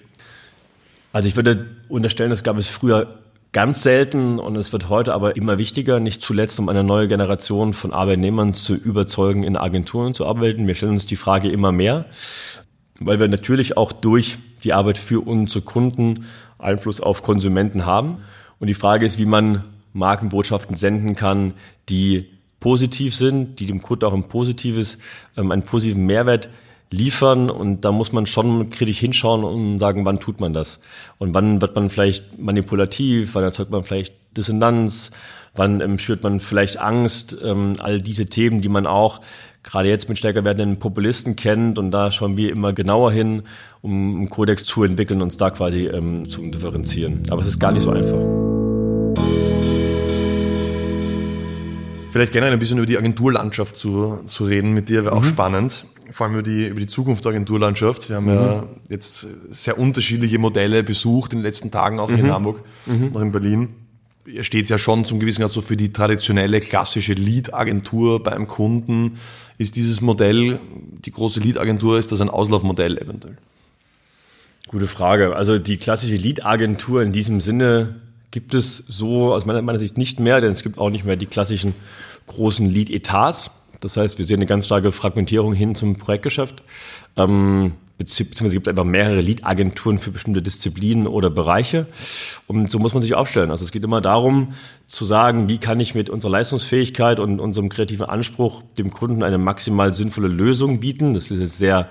Also 1.12 1.28
ich 1.28 1.37
würde 1.37 1.66
unterstellen, 1.88 2.30
das 2.30 2.42
gab 2.42 2.56
es 2.56 2.66
früher 2.66 3.22
ganz 3.52 3.82
selten 3.82 4.38
und 4.38 4.56
es 4.56 4.73
wird 4.73 4.88
heute 4.88 5.12
aber 5.12 5.37
immer 5.37 5.59
wichtiger, 5.59 6.00
nicht 6.00 6.23
zuletzt 6.23 6.59
um 6.59 6.68
eine 6.68 6.82
neue 6.82 7.06
Generation 7.06 7.75
von 7.75 7.92
Arbeitnehmern 7.92 8.54
zu 8.54 8.75
überzeugen, 8.75 9.42
in 9.42 9.56
Agenturen 9.56 10.14
zu 10.14 10.26
arbeiten. 10.26 10.66
Wir 10.66 10.75
stellen 10.75 10.92
uns 10.92 11.06
die 11.06 11.16
Frage 11.16 11.50
immer 11.50 11.71
mehr, 11.71 12.06
weil 12.99 13.21
wir 13.21 13.28
natürlich 13.28 13.76
auch 13.76 13.92
durch 13.92 14.38
die 14.64 14.73
Arbeit 14.73 14.97
für 14.97 15.21
unsere 15.21 15.62
Kunden 15.62 16.26
Einfluss 16.59 17.00
auf 17.00 17.23
Konsumenten 17.23 17.85
haben. 17.85 18.18
Und 18.59 18.68
die 18.68 18.75
Frage 18.75 19.04
ist, 19.04 19.18
wie 19.18 19.26
man 19.26 19.64
Markenbotschaften 19.92 20.76
senden 20.76 21.14
kann, 21.14 21.52
die 21.90 22.30
positiv 22.61 23.14
sind, 23.14 23.59
die 23.61 23.66
dem 23.66 23.82
Kunden 23.82 24.04
auch 24.06 24.14
ein 24.14 24.28
positives, 24.28 24.99
ähm, 25.37 25.50
einen 25.50 25.64
positiven 25.64 26.06
Mehrwert 26.06 26.49
liefern 26.93 27.51
und 27.51 27.85
da 27.85 27.93
muss 27.93 28.13
man 28.13 28.27
schon 28.27 28.71
kritisch 28.71 28.99
hinschauen 28.99 29.45
und 29.45 29.79
sagen, 29.79 30.05
wann 30.05 30.21
tut 30.21 30.41
man 30.41 30.53
das 30.53 30.81
und 31.19 31.35
wann 31.35 31.61
wird 31.61 31.75
man 31.75 31.89
vielleicht 31.89 32.39
manipulativ, 32.39 33.35
wann 33.35 33.45
erzeugt 33.45 33.71
man 33.71 33.85
vielleicht 33.85 34.15
Dissonanz, 34.37 35.11
wann 35.55 35.81
ähm, 35.81 35.99
schürt 35.99 36.23
man 36.23 36.41
vielleicht 36.41 36.78
Angst, 36.78 37.37
ähm, 37.45 37.75
all 37.78 38.00
diese 38.00 38.26
Themen, 38.26 38.61
die 38.61 38.69
man 38.69 38.87
auch 38.87 39.21
gerade 39.63 39.89
jetzt 39.89 40.09
mit 40.09 40.19
stärker 40.19 40.45
werdenden 40.45 40.78
Populisten 40.78 41.37
kennt 41.37 41.78
und 41.78 41.91
da 41.91 42.11
schauen 42.11 42.37
wir 42.37 42.50
immer 42.50 42.73
genauer 42.73 43.13
hin, 43.13 43.43
um 43.81 44.17
einen 44.17 44.31
Kodex 44.31 44.65
zu 44.65 44.85
entwickeln, 44.85 45.23
uns 45.23 45.37
da 45.37 45.50
quasi 45.50 45.87
ähm, 45.87 46.28
zu 46.28 46.43
differenzieren. 46.50 47.23
Aber 47.31 47.43
es 47.43 47.49
ist 47.49 47.59
gar 47.59 47.73
nicht 47.73 47.83
so 47.83 47.91
einfach. 47.91 48.42
Vielleicht 52.13 52.33
gerne 52.33 52.49
ein 52.49 52.59
bisschen 52.59 52.79
über 52.79 52.87
die 52.87 52.99
Agenturlandschaft 52.99 53.75
zu, 53.75 54.21
zu 54.27 54.45
reden 54.45 54.75
mit 54.75 54.89
dir, 54.89 55.05
wäre 55.05 55.17
auch 55.17 55.23
mhm. 55.23 55.29
spannend 55.29 55.85
vor 56.13 56.27
allem 56.27 56.35
über 56.35 56.43
die, 56.43 56.67
über 56.67 56.81
die 56.81 56.87
Zukunft 56.87 57.25
der 57.25 57.31
Agenturlandschaft. 57.31 58.09
Wir 58.09 58.17
haben 58.17 58.27
mhm. 58.27 58.35
ja 58.35 58.65
jetzt 58.89 59.27
sehr 59.51 59.79
unterschiedliche 59.79 60.39
Modelle 60.39 60.83
besucht 60.83 61.33
in 61.33 61.41
den 61.41 61.45
letzten 61.45 61.71
Tagen, 61.71 61.99
auch 61.99 62.11
mhm. 62.11 62.19
in 62.19 62.31
Hamburg 62.31 62.61
mhm. 62.87 63.09
und 63.09 63.23
in 63.23 63.33
Berlin. 63.33 63.75
Ihr 64.25 64.45
steht 64.45 64.69
ja 64.69 64.79
schon 64.79 65.05
zum 65.05 65.19
gewissen 65.19 65.41
Grad 65.41 65.51
so 65.51 65.63
für 65.63 65.77
die 65.77 65.93
traditionelle 65.93 66.61
klassische 66.61 67.15
Lead-Agentur 67.15 68.23
beim 68.23 68.47
Kunden. 68.47 69.19
Ist 69.59 69.75
dieses 69.77 70.01
Modell, 70.01 70.61
die 71.05 71.11
große 71.11 71.41
Lead-Agentur, 71.41 71.99
ist 71.99 72.13
das 72.13 72.21
ein 72.21 72.31
Auslaufmodell 72.31 72.99
eventuell? 72.99 73.37
Gute 74.69 74.87
Frage. 74.87 75.35
Also 75.35 75.59
die 75.59 75.77
klassische 75.77 76.15
Lead-Agentur 76.15 77.03
in 77.03 77.13
diesem 77.13 77.41
Sinne 77.41 77.97
gibt 78.32 78.54
es 78.54 78.76
so 78.76 79.32
aus 79.32 79.47
meiner, 79.47 79.62
meiner 79.62 79.78
Sicht 79.78 79.97
nicht 79.97 80.18
mehr, 80.18 80.40
denn 80.40 80.50
es 80.50 80.64
gibt 80.64 80.78
auch 80.78 80.90
nicht 80.90 81.04
mehr 81.04 81.16
die 81.16 81.26
klassischen 81.26 81.75
großen 82.26 82.68
Lead-Etats 82.68 83.52
das 83.82 83.97
heißt, 83.97 84.18
wir 84.18 84.25
sehen 84.25 84.36
eine 84.36 84.47
ganz 84.47 84.66
starke 84.66 84.92
Fragmentierung 84.92 85.54
hin 85.54 85.75
zum 85.75 85.97
Projektgeschäft. 85.97 86.62
Ähm, 87.16 87.73
beziehungsweise 87.99 88.54
gibt 88.54 88.66
es 88.66 88.71
einfach 88.71 88.84
mehrere 88.84 89.21
Lead-Agenturen 89.21 89.99
für 89.99 90.12
bestimmte 90.12 90.40
Disziplinen 90.40 91.08
oder 91.08 91.30
Bereiche. 91.30 91.86
Und 92.47 92.71
so 92.71 92.78
muss 92.78 92.95
man 92.95 93.02
sich 93.02 93.14
aufstellen. 93.14 93.50
Also 93.50 93.64
es 93.64 93.73
geht 93.73 93.82
immer 93.82 94.00
darum, 94.00 94.54
zu 94.86 95.04
sagen, 95.04 95.49
wie 95.49 95.58
kann 95.58 95.80
ich 95.80 95.97
mit 95.97 96.10
unserer 96.10 96.30
Leistungsfähigkeit 96.30 97.18
und 97.18 97.40
unserem 97.40 97.68
kreativen 97.68 98.06
Anspruch 98.06 98.62
dem 98.78 98.92
Kunden 98.92 99.25
eine 99.25 99.38
maximal 99.38 99.92
sinnvolle 99.92 100.28
Lösung 100.28 100.78
bieten. 100.78 101.14
Das 101.14 101.30
ist 101.32 101.40
jetzt 101.40 101.58
sehr 101.58 101.88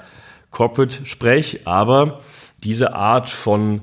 Corporate-Sprech, 0.52 1.68
aber 1.68 2.22
diese 2.64 2.94
Art 2.96 3.30
von 3.30 3.82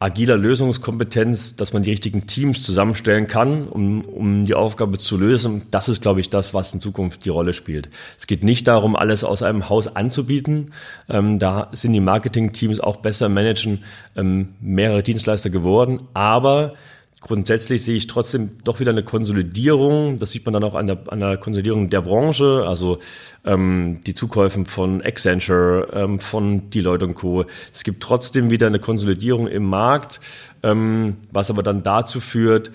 agiler 0.00 0.38
Lösungskompetenz, 0.38 1.56
dass 1.56 1.74
man 1.74 1.82
die 1.82 1.90
richtigen 1.90 2.26
Teams 2.26 2.62
zusammenstellen 2.62 3.26
kann, 3.26 3.68
um, 3.68 4.00
um 4.00 4.46
die 4.46 4.54
Aufgabe 4.54 4.96
zu 4.96 5.18
lösen. 5.18 5.64
Das 5.70 5.90
ist, 5.90 6.00
glaube 6.00 6.20
ich, 6.20 6.30
das, 6.30 6.54
was 6.54 6.72
in 6.72 6.80
Zukunft 6.80 7.26
die 7.26 7.28
Rolle 7.28 7.52
spielt. 7.52 7.90
Es 8.18 8.26
geht 8.26 8.42
nicht 8.42 8.66
darum, 8.66 8.96
alles 8.96 9.24
aus 9.24 9.42
einem 9.42 9.68
Haus 9.68 9.94
anzubieten. 9.94 10.72
Ähm, 11.10 11.38
da 11.38 11.68
sind 11.72 11.92
die 11.92 12.00
Marketing-Teams 12.00 12.80
auch 12.80 12.96
besser 12.96 13.28
managen, 13.28 13.84
ähm, 14.16 14.54
mehrere 14.58 15.02
Dienstleister 15.02 15.50
geworden. 15.50 16.00
Aber 16.14 16.72
Grundsätzlich 17.20 17.84
sehe 17.84 17.96
ich 17.96 18.06
trotzdem 18.06 18.58
doch 18.64 18.80
wieder 18.80 18.92
eine 18.92 19.04
Konsolidierung. 19.04 20.18
Das 20.18 20.30
sieht 20.30 20.46
man 20.46 20.54
dann 20.54 20.64
auch 20.64 20.74
an 20.74 20.86
der, 20.86 21.00
an 21.08 21.20
der 21.20 21.36
Konsolidierung 21.36 21.90
der 21.90 22.00
Branche. 22.00 22.64
Also 22.66 22.98
ähm, 23.44 24.00
die 24.06 24.14
Zukäufen 24.14 24.64
von 24.64 25.02
Accenture, 25.02 25.88
ähm, 25.92 26.18
von 26.18 26.70
Deloitte 26.70 27.06
Co. 27.08 27.44
Es 27.74 27.84
gibt 27.84 28.02
trotzdem 28.02 28.48
wieder 28.48 28.68
eine 28.68 28.78
Konsolidierung 28.78 29.48
im 29.48 29.64
Markt, 29.64 30.20
ähm, 30.62 31.18
was 31.30 31.50
aber 31.50 31.62
dann 31.62 31.82
dazu 31.82 32.20
führt, 32.20 32.72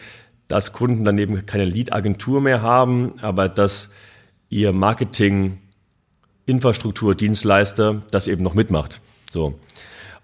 dass 0.47 0.73
Kunden 0.73 1.05
dann 1.05 1.17
eben 1.17 1.47
keine 1.47 1.65
Lead-Agentur 1.65 2.39
mehr 2.39 2.62
haben, 2.62 3.19
aber 3.21 3.49
dass 3.49 3.89
ihr 4.49 4.73
Marketing, 4.73 5.58
Infrastruktur, 6.45 7.15
Dienstleister 7.15 8.03
das 8.12 8.27
eben 8.27 8.43
noch 8.43 8.53
mitmacht. 8.53 9.01
So. 9.31 9.60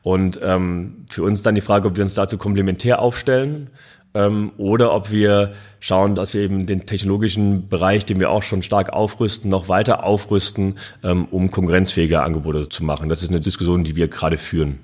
Und 0.03 0.39
ähm, 0.43 1.05
für 1.09 1.23
uns 1.23 1.41
dann 1.41 1.55
die 1.55 1.61
Frage, 1.61 1.87
ob 1.87 1.95
wir 1.95 2.03
uns 2.03 2.13
dazu 2.13 2.37
komplementär 2.37 3.01
aufstellen 3.01 3.71
ähm, 4.13 4.51
oder 4.57 4.93
ob 4.93 5.11
wir 5.11 5.53
schauen, 5.79 6.15
dass 6.15 6.33
wir 6.33 6.41
eben 6.41 6.65
den 6.65 6.85
technologischen 6.85 7.69
Bereich, 7.69 8.05
den 8.05 8.19
wir 8.19 8.29
auch 8.29 8.43
schon 8.43 8.61
stark 8.63 8.91
aufrüsten, 8.91 9.49
noch 9.49 9.69
weiter 9.69 10.03
aufrüsten, 10.03 10.77
ähm, 11.03 11.25
um 11.31 11.51
konkurrenzfähige 11.51 12.21
Angebote 12.21 12.69
zu 12.69 12.83
machen. 12.83 13.09
Das 13.09 13.23
ist 13.23 13.29
eine 13.29 13.39
Diskussion, 13.39 13.83
die 13.83 13.95
wir 13.95 14.07
gerade 14.07 14.37
führen. 14.37 14.79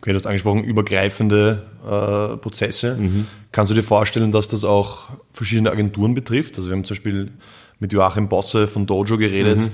Okay, 0.00 0.10
du 0.10 0.16
hast 0.16 0.26
angesprochen, 0.26 0.64
übergreifende 0.64 1.62
äh, 1.84 2.36
Prozesse. 2.36 2.96
Mhm. 2.96 3.26
Kannst 3.52 3.70
du 3.70 3.74
dir 3.74 3.82
vorstellen, 3.82 4.32
dass 4.32 4.48
das 4.48 4.64
auch 4.64 5.10
verschiedene 5.32 5.70
Agenturen 5.70 6.14
betrifft? 6.14 6.58
Also 6.58 6.70
wir 6.70 6.76
haben 6.76 6.84
zum 6.84 6.96
Beispiel 6.96 7.30
mit 7.78 7.92
Joachim 7.92 8.28
Bosse 8.28 8.66
von 8.66 8.86
Dojo 8.86 9.16
geredet. 9.16 9.60
Mhm. 9.60 9.70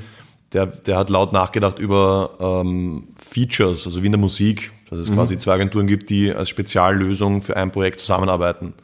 Der, 0.53 0.67
der 0.67 0.99
hat 0.99 1.11
laut 1.11 1.33
nachgedacht 1.33 1.79
über 1.79 2.31
ähm, 2.41 3.09
Features, 3.19 3.87
also 3.87 4.03
wie 4.03 4.07
in 4.07 4.13
der 4.13 4.21
Musik 4.21 4.73
dass 4.91 4.99
es 4.99 5.11
mhm. 5.11 5.15
quasi 5.15 5.39
zwei 5.39 5.55
Agenturen 5.55 5.87
gibt, 5.87 6.11
die 6.11 6.33
als 6.33 6.49
Speziallösung 6.49 7.43
für 7.43 7.57
ein 7.57 7.73
Projekt 7.73 8.01
zusammenarbeiten. 8.01 8.75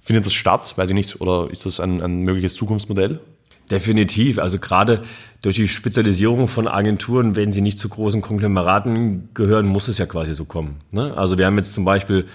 Findet 0.00 0.26
das 0.26 0.32
statt? 0.32 0.74
Weiß 0.76 0.88
ich 0.88 0.94
nicht. 0.94 1.20
Oder 1.20 1.48
ist 1.50 1.66
das 1.66 1.80
ein, 1.80 2.00
ein 2.02 2.22
mögliches 2.22 2.54
Zukunftsmodell? 2.54 3.20
Definitiv. 3.70 4.38
Also 4.38 4.58
gerade 4.58 5.02
durch 5.42 5.56
die 5.56 5.68
Spezialisierung 5.68 6.48
von 6.48 6.66
Agenturen, 6.66 7.36
wenn 7.36 7.52
sie 7.52 7.60
nicht 7.60 7.78
zu 7.78 7.88
großen 7.88 8.22
Konglomeraten 8.22 9.28
gehören, 9.34 9.66
muss 9.66 9.88
es 9.88 9.98
ja 9.98 10.06
quasi 10.06 10.34
so 10.34 10.44
kommen. 10.44 10.76
Ne? 10.90 11.14
Also 11.16 11.36
wir 11.36 11.46
haben 11.46 11.56
jetzt 11.58 11.74
zum 11.74 11.84
Beispiel 11.84 12.26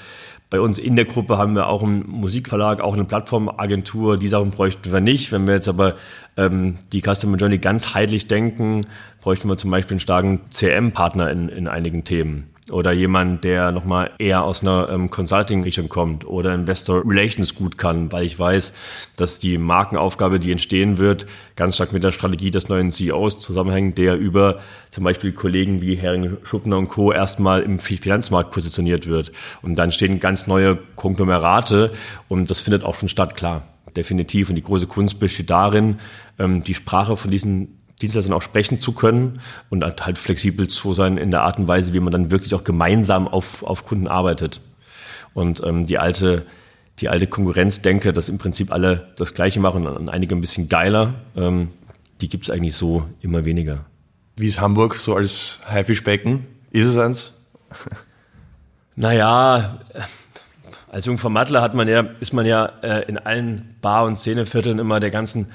bei 0.51 0.59
uns 0.59 0.77
in 0.77 0.95
der 0.95 1.05
Gruppe 1.05 1.39
haben 1.39 1.55
wir 1.55 1.65
auch 1.65 1.81
einen 1.81 2.07
Musikverlag, 2.07 2.79
auch 2.79 2.93
eine 2.93 3.05
Plattformagentur. 3.05 4.17
Die 4.19 4.27
Sachen 4.27 4.51
bräuchten 4.51 4.91
wir 4.91 5.01
nicht. 5.01 5.31
Wenn 5.31 5.47
wir 5.47 5.55
jetzt 5.55 5.67
aber 5.67 5.95
ähm, 6.37 6.77
die 6.91 7.01
Customer 7.01 7.37
Journey 7.37 7.57
ganz 7.57 7.95
heitlich 7.95 8.27
denken, 8.27 8.85
bräuchten 9.19 9.49
wir 9.49 9.57
zum 9.57 9.71
Beispiel 9.71 9.93
einen 9.93 9.99
starken 9.99 10.41
CM-Partner 10.51 11.31
in, 11.31 11.49
in 11.49 11.67
einigen 11.67 12.03
Themen 12.03 12.52
oder 12.71 12.93
jemand, 12.93 13.43
der 13.43 13.71
nochmal 13.71 14.11
eher 14.19 14.43
aus 14.43 14.61
einer 14.61 14.87
ähm, 14.89 15.09
Consulting-Richtung 15.09 15.89
kommt 15.89 16.25
oder 16.25 16.53
Investor 16.53 17.03
Relations 17.05 17.55
gut 17.55 17.77
kann, 17.77 18.11
weil 18.11 18.25
ich 18.25 18.39
weiß, 18.39 18.73
dass 19.17 19.39
die 19.39 19.57
Markenaufgabe, 19.57 20.39
die 20.39 20.51
entstehen 20.51 20.97
wird, 20.97 21.25
ganz 21.55 21.75
stark 21.75 21.91
mit 21.91 22.03
der 22.03 22.11
Strategie 22.11 22.51
des 22.51 22.69
neuen 22.69 22.89
CEOs 22.89 23.39
zusammenhängt, 23.39 23.97
der 23.97 24.17
über 24.17 24.59
zum 24.91 25.03
Beispiel 25.03 25.33
Kollegen 25.33 25.81
wie 25.81 25.95
Hering 25.95 26.37
Schuppner 26.43 26.77
und 26.77 26.87
Co. 26.87 27.11
erstmal 27.11 27.61
im 27.61 27.79
Finanzmarkt 27.79 28.51
positioniert 28.51 29.07
wird. 29.07 29.33
Und 29.61 29.75
dann 29.75 29.91
stehen 29.91 30.21
ganz 30.21 30.47
neue 30.47 30.77
Konglomerate 30.95 31.91
und 32.29 32.49
das 32.49 32.61
findet 32.61 32.83
auch 32.83 32.95
schon 32.95 33.09
statt, 33.09 33.35
klar. 33.35 33.63
Definitiv. 33.95 34.49
Und 34.49 34.55
die 34.55 34.63
große 34.63 34.87
Kunst 34.87 35.19
besteht 35.19 35.49
darin, 35.49 35.99
ähm, 36.39 36.63
die 36.63 36.73
Sprache 36.73 37.15
von 37.15 37.29
diesen 37.29 37.82
Dienstleistern 38.01 38.33
auch 38.33 38.41
sprechen 38.41 38.79
zu 38.79 38.93
können 38.93 39.39
und 39.69 39.83
halt 39.83 40.17
flexibel 40.17 40.67
zu 40.67 40.93
sein 40.93 41.17
in 41.17 41.31
der 41.31 41.43
Art 41.43 41.59
und 41.59 41.67
Weise, 41.67 41.93
wie 41.93 41.99
man 41.99 42.11
dann 42.11 42.31
wirklich 42.31 42.53
auch 42.55 42.63
gemeinsam 42.63 43.27
auf, 43.27 43.63
auf 43.63 43.85
Kunden 43.85 44.07
arbeitet. 44.07 44.61
Und 45.33 45.63
ähm, 45.65 45.85
die 45.85 45.97
alte 45.97 46.45
die 46.99 47.09
alte 47.09 47.27
Konkurrenzdenke, 47.27 48.13
dass 48.13 48.29
im 48.29 48.37
Prinzip 48.37 48.71
alle 48.71 49.13
das 49.17 49.33
Gleiche 49.33 49.59
machen 49.59 49.87
und 49.87 50.09
einige 50.09 50.35
ein 50.35 50.41
bisschen 50.41 50.69
geiler, 50.69 51.15
ähm, 51.35 51.69
die 52.21 52.29
gibt 52.29 52.45
es 52.45 52.49
eigentlich 52.49 52.75
so 52.75 53.07
immer 53.21 53.45
weniger. 53.45 53.85
Wie 54.35 54.47
ist 54.47 54.61
Hamburg 54.61 54.95
so 54.95 55.15
als 55.15 55.59
Haifischbecken? 55.67 56.45
Ist 56.71 56.87
es 56.87 56.97
eins? 56.97 57.41
Naja, 58.95 59.79
als 60.91 61.07
Jungvermattler 61.07 61.63
hat 61.63 61.73
man 61.73 61.87
ja, 61.87 62.01
ist 62.19 62.31
man 62.31 62.45
ja 62.45 62.65
äh, 62.83 63.05
in 63.07 63.17
allen 63.17 63.75
Bar- 63.81 64.05
und 64.05 64.17
Szenevierteln 64.17 64.77
immer 64.77 64.99
der 64.99 65.09
ganzen 65.09 65.47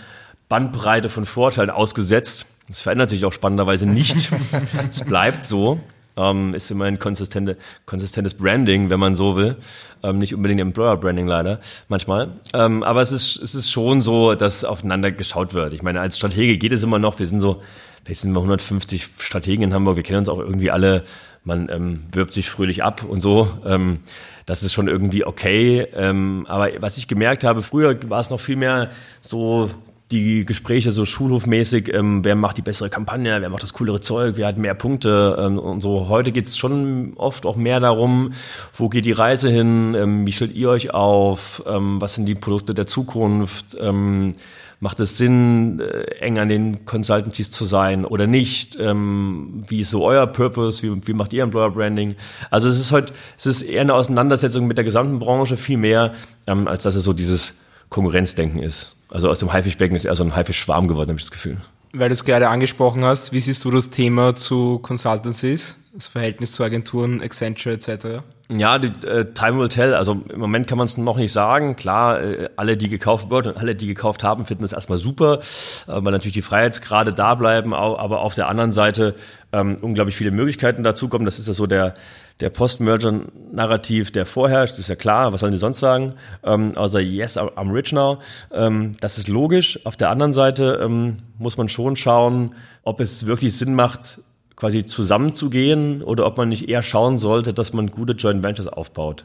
Bandbreite 0.48 1.08
von 1.08 1.24
Vorteilen 1.24 1.70
ausgesetzt. 1.70 2.46
Das 2.68 2.80
verändert 2.80 3.10
sich 3.10 3.24
auch 3.24 3.32
spannenderweise 3.32 3.86
nicht. 3.86 4.30
es 4.90 5.04
bleibt 5.04 5.46
so. 5.46 5.80
Ähm, 6.16 6.52
ist 6.54 6.70
immer 6.70 6.86
ein 6.86 6.98
konsistente, 6.98 7.56
konsistentes 7.86 8.34
Branding, 8.34 8.90
wenn 8.90 8.98
man 8.98 9.14
so 9.14 9.36
will. 9.36 9.56
Ähm, 10.02 10.18
nicht 10.18 10.34
unbedingt 10.34 10.60
Employer-Branding 10.60 11.28
leider, 11.28 11.60
manchmal. 11.88 12.32
Ähm, 12.54 12.82
aber 12.82 13.02
es 13.02 13.12
ist, 13.12 13.36
es 13.36 13.54
ist 13.54 13.70
schon 13.70 14.02
so, 14.02 14.34
dass 14.34 14.64
aufeinander 14.64 15.12
geschaut 15.12 15.54
wird. 15.54 15.74
Ich 15.74 15.82
meine, 15.82 16.00
als 16.00 16.16
Stratege 16.16 16.58
geht 16.58 16.72
es 16.72 16.82
immer 16.82 16.98
noch. 16.98 17.20
Wir 17.20 17.26
sind 17.26 17.40
so, 17.40 17.62
vielleicht 18.04 18.20
sind 18.20 18.32
wir 18.32 18.40
150 18.40 19.08
Strategen 19.18 19.62
in 19.62 19.72
Hamburg. 19.72 19.96
Wir 19.96 20.02
kennen 20.02 20.18
uns 20.18 20.28
auch 20.28 20.40
irgendwie 20.40 20.72
alle. 20.72 21.04
Man 21.44 21.68
ähm, 21.70 22.02
wirbt 22.10 22.34
sich 22.34 22.50
fröhlich 22.50 22.82
ab 22.82 23.04
und 23.04 23.20
so. 23.20 23.48
Ähm, 23.64 24.00
das 24.44 24.64
ist 24.64 24.72
schon 24.72 24.88
irgendwie 24.88 25.24
okay. 25.24 25.86
Ähm, 25.94 26.46
aber 26.48 26.70
was 26.80 26.96
ich 26.96 27.06
gemerkt 27.06 27.44
habe, 27.44 27.62
früher 27.62 27.96
war 28.10 28.20
es 28.20 28.30
noch 28.30 28.40
viel 28.40 28.56
mehr 28.56 28.90
so 29.20 29.70
die 30.10 30.46
Gespräche 30.46 30.90
so 30.90 31.04
schulhofmäßig, 31.04 31.92
ähm, 31.92 32.24
wer 32.24 32.34
macht 32.34 32.56
die 32.56 32.62
bessere 32.62 32.88
Kampagne, 32.88 33.40
wer 33.40 33.50
macht 33.50 33.62
das 33.62 33.74
coolere 33.74 34.00
Zeug, 34.00 34.36
wer 34.36 34.46
hat 34.46 34.56
mehr 34.56 34.74
Punkte 34.74 35.36
ähm, 35.38 35.58
und 35.58 35.82
so. 35.82 36.08
Heute 36.08 36.32
geht 36.32 36.46
es 36.46 36.56
schon 36.56 37.12
oft 37.16 37.44
auch 37.44 37.56
mehr 37.56 37.78
darum, 37.78 38.32
wo 38.72 38.88
geht 38.88 39.04
die 39.04 39.12
Reise 39.12 39.50
hin, 39.50 39.94
ähm, 39.94 40.26
wie 40.26 40.32
stellt 40.32 40.54
ihr 40.54 40.70
euch 40.70 40.94
auf, 40.94 41.62
ähm, 41.66 42.00
was 42.00 42.14
sind 42.14 42.24
die 42.26 42.34
Produkte 42.34 42.72
der 42.72 42.86
Zukunft, 42.86 43.76
ähm, 43.78 44.32
macht 44.80 44.98
es 45.00 45.18
Sinn, 45.18 45.80
äh, 45.80 46.04
eng 46.20 46.38
an 46.38 46.48
den 46.48 46.86
Consultancies 46.86 47.50
zu 47.50 47.66
sein 47.66 48.06
oder 48.06 48.26
nicht, 48.26 48.78
ähm, 48.80 49.64
wie 49.68 49.80
ist 49.80 49.90
so 49.90 50.04
euer 50.06 50.26
Purpose, 50.26 50.82
wie, 50.82 51.06
wie 51.06 51.12
macht 51.12 51.34
ihr 51.34 51.42
Employer 51.42 51.70
Branding. 51.70 52.14
Also 52.50 52.70
es 52.70 52.80
ist 52.80 52.92
heute, 52.92 53.12
es 53.36 53.44
ist 53.44 53.60
eher 53.60 53.82
eine 53.82 53.92
Auseinandersetzung 53.92 54.66
mit 54.66 54.78
der 54.78 54.84
gesamten 54.84 55.18
Branche 55.18 55.58
viel 55.58 55.76
mehr, 55.76 56.14
ähm, 56.46 56.66
als 56.66 56.84
dass 56.84 56.94
es 56.94 57.04
so 57.04 57.12
dieses 57.12 57.58
Konkurrenzdenken 57.90 58.62
ist. 58.62 58.97
Also 59.10 59.30
aus 59.30 59.38
dem 59.38 59.52
Haifischbecken 59.52 59.96
ist 59.96 60.04
eher 60.04 60.16
so 60.16 60.24
ein 60.24 60.34
Haifischschwarm 60.34 60.86
geworden, 60.86 61.10
habe 61.10 61.18
ich 61.18 61.24
das 61.24 61.30
Gefühl. 61.30 61.58
Weil 61.92 62.08
du 62.08 62.12
es 62.12 62.24
gerade 62.24 62.48
angesprochen 62.48 63.04
hast, 63.04 63.32
wie 63.32 63.40
siehst 63.40 63.64
du 63.64 63.70
das 63.70 63.90
Thema 63.90 64.36
zu 64.36 64.78
Consultancies, 64.80 65.90
das 65.94 66.06
Verhältnis 66.06 66.52
zu 66.52 66.62
Agenturen, 66.62 67.22
Accenture 67.22 67.74
etc.? 67.74 68.22
Ja, 68.50 68.78
die, 68.78 68.88
äh, 69.06 69.26
Time 69.34 69.58
will 69.58 69.68
tell. 69.68 69.94
Also 69.94 70.22
im 70.28 70.40
Moment 70.40 70.66
kann 70.66 70.78
man 70.78 70.86
es 70.86 70.96
noch 70.96 71.18
nicht 71.18 71.32
sagen. 71.32 71.76
Klar, 71.76 72.22
äh, 72.22 72.48
alle, 72.56 72.78
die 72.78 72.88
gekauft 72.88 73.30
wurden 73.30 73.52
und 73.52 73.58
alle, 73.58 73.74
die 73.74 73.86
gekauft 73.86 74.24
haben, 74.24 74.46
finden 74.46 74.62
das 74.62 74.72
erstmal 74.72 74.98
super, 74.98 75.40
äh, 75.86 75.92
weil 75.92 76.12
natürlich 76.12 76.32
die 76.32 76.42
Freiheitsgrade 76.42 77.12
da 77.12 77.34
bleiben, 77.34 77.74
aber 77.74 78.20
auf 78.20 78.34
der 78.34 78.48
anderen 78.48 78.72
Seite 78.72 79.14
ähm, 79.52 79.76
unglaublich 79.82 80.16
viele 80.16 80.30
Möglichkeiten 80.30 80.82
dazukommen. 80.82 81.26
Das 81.26 81.38
ist 81.38 81.46
ja 81.46 81.52
so 81.52 81.66
der 81.66 81.94
der 82.40 82.50
Post-Merger-Narrativ, 82.50 84.12
der 84.12 84.24
vorherrscht, 84.24 84.78
ist 84.78 84.88
ja 84.88 84.94
klar, 84.94 85.32
was 85.32 85.40
sollen 85.40 85.52
die 85.52 85.58
sonst 85.58 85.80
sagen, 85.80 86.14
ähm, 86.44 86.76
außer 86.76 87.00
yes, 87.00 87.36
I'm 87.36 87.72
rich 87.72 87.92
now. 87.92 88.18
Ähm, 88.52 88.92
das 89.00 89.18
ist 89.18 89.28
logisch. 89.28 89.84
Auf 89.84 89.96
der 89.96 90.10
anderen 90.10 90.32
Seite 90.32 90.78
ähm, 90.82 91.16
muss 91.38 91.56
man 91.56 91.68
schon 91.68 91.96
schauen, 91.96 92.54
ob 92.84 93.00
es 93.00 93.26
wirklich 93.26 93.56
Sinn 93.56 93.74
macht, 93.74 94.20
quasi 94.58 94.84
zusammenzugehen 94.84 96.02
oder 96.02 96.26
ob 96.26 96.36
man 96.36 96.48
nicht 96.48 96.68
eher 96.68 96.82
schauen 96.82 97.16
sollte, 97.16 97.54
dass 97.54 97.72
man 97.72 97.92
gute 97.92 98.14
Joint 98.14 98.42
Ventures 98.42 98.66
aufbaut. 98.66 99.24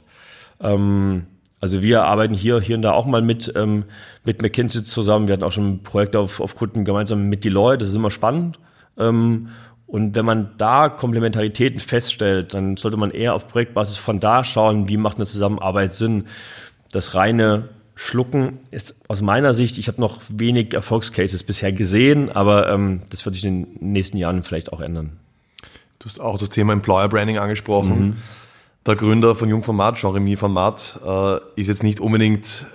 Ähm, 0.61 1.25
also 1.59 1.81
wir 1.81 2.03
arbeiten 2.03 2.35
hier, 2.35 2.61
hier 2.61 2.75
und 2.75 2.83
da 2.83 2.91
auch 2.91 3.07
mal 3.07 3.23
mit, 3.23 3.51
ähm, 3.55 3.85
mit 4.23 4.43
McKinsey 4.43 4.83
zusammen. 4.83 5.27
Wir 5.27 5.33
hatten 5.33 5.43
auch 5.43 5.51
schon 5.51 5.81
Projekte 5.81 6.19
auf, 6.19 6.39
auf 6.39 6.55
Kunden 6.55 6.85
gemeinsam 6.85 7.29
mit 7.29 7.43
Deloitte. 7.43 7.79
Das 7.79 7.89
ist 7.89 7.95
immer 7.95 8.11
spannend. 8.11 8.59
Ähm, 8.95 9.47
und 9.87 10.13
wenn 10.13 10.25
man 10.25 10.51
da 10.59 10.87
Komplementaritäten 10.89 11.79
feststellt, 11.79 12.53
dann 12.53 12.77
sollte 12.77 12.97
man 12.97 13.09
eher 13.09 13.33
auf 13.33 13.47
Projektbasis 13.47 13.97
von 13.97 14.19
da 14.19 14.43
schauen, 14.43 14.87
wie 14.87 14.97
macht 14.97 15.17
eine 15.17 15.25
Zusammenarbeit 15.25 15.93
Sinn. 15.93 16.25
Das 16.91 17.15
reine 17.15 17.69
Schlucken 17.95 18.59
ist 18.69 19.09
aus 19.09 19.21
meiner 19.21 19.55
Sicht, 19.55 19.79
ich 19.79 19.87
habe 19.87 19.99
noch 19.99 20.21
wenig 20.29 20.75
Erfolgscases 20.75 21.43
bisher 21.43 21.71
gesehen, 21.71 22.31
aber 22.31 22.71
ähm, 22.71 23.01
das 23.09 23.25
wird 23.25 23.33
sich 23.33 23.45
in 23.45 23.79
den 23.79 23.93
nächsten 23.93 24.17
Jahren 24.17 24.43
vielleicht 24.43 24.71
auch 24.73 24.79
ändern. 24.79 25.19
Du 26.03 26.09
hast 26.09 26.19
auch 26.19 26.37
das 26.37 26.49
Thema 26.49 26.73
Employer 26.73 27.07
Branding 27.07 27.37
angesprochen. 27.37 28.07
Mhm. 28.07 28.15
Der 28.85 28.97
Gründer 28.97 29.35
von 29.35 29.47
Jungformat, 29.47 29.95
Jean-Remy 29.95 30.35
Format, 30.35 30.99
äh, 31.05 31.39
ist 31.55 31.67
jetzt 31.67 31.81
nicht 31.81 32.01
unbedingt 32.01 32.67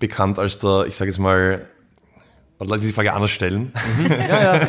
bekannt 0.00 0.40
als 0.40 0.58
der, 0.58 0.86
ich 0.88 0.96
sage 0.96 1.12
jetzt 1.12 1.20
mal, 1.20 1.64
lass 2.58 2.78
mich 2.80 2.88
die 2.88 2.92
Frage 2.92 3.12
anders 3.12 3.30
stellen. 3.30 3.72
Mhm. 3.98 4.10
Ja, 4.28 4.42
ja. 4.42 4.68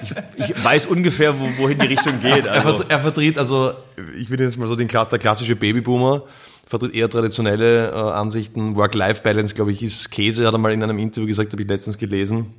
Ich, 0.00 0.50
ich, 0.50 0.64
weiß 0.64 0.86
ungefähr, 0.86 1.34
wo, 1.40 1.48
wohin 1.58 1.80
die 1.80 1.88
Richtung 1.88 2.20
geht. 2.22 2.46
Also. 2.46 2.84
Er, 2.88 3.00
vertritt 3.00 3.36
also, 3.36 3.72
ich 4.16 4.30
würde 4.30 4.44
jetzt 4.44 4.56
mal 4.56 4.68
so 4.68 4.76
den 4.76 4.86
der 4.86 5.18
klassische 5.18 5.56
Babyboomer, 5.56 6.22
vertritt 6.68 6.94
eher 6.94 7.10
traditionelle 7.10 7.90
äh, 7.90 7.94
Ansichten. 7.94 8.76
Work-Life-Balance, 8.76 9.56
glaube 9.56 9.72
ich, 9.72 9.82
ist 9.82 10.08
Käse, 10.12 10.46
hat 10.46 10.54
er 10.54 10.58
mal 10.58 10.72
in 10.72 10.84
einem 10.84 11.00
Interview 11.00 11.26
gesagt, 11.26 11.50
habe 11.50 11.62
ich 11.62 11.68
letztens 11.68 11.98
gelesen. 11.98 12.54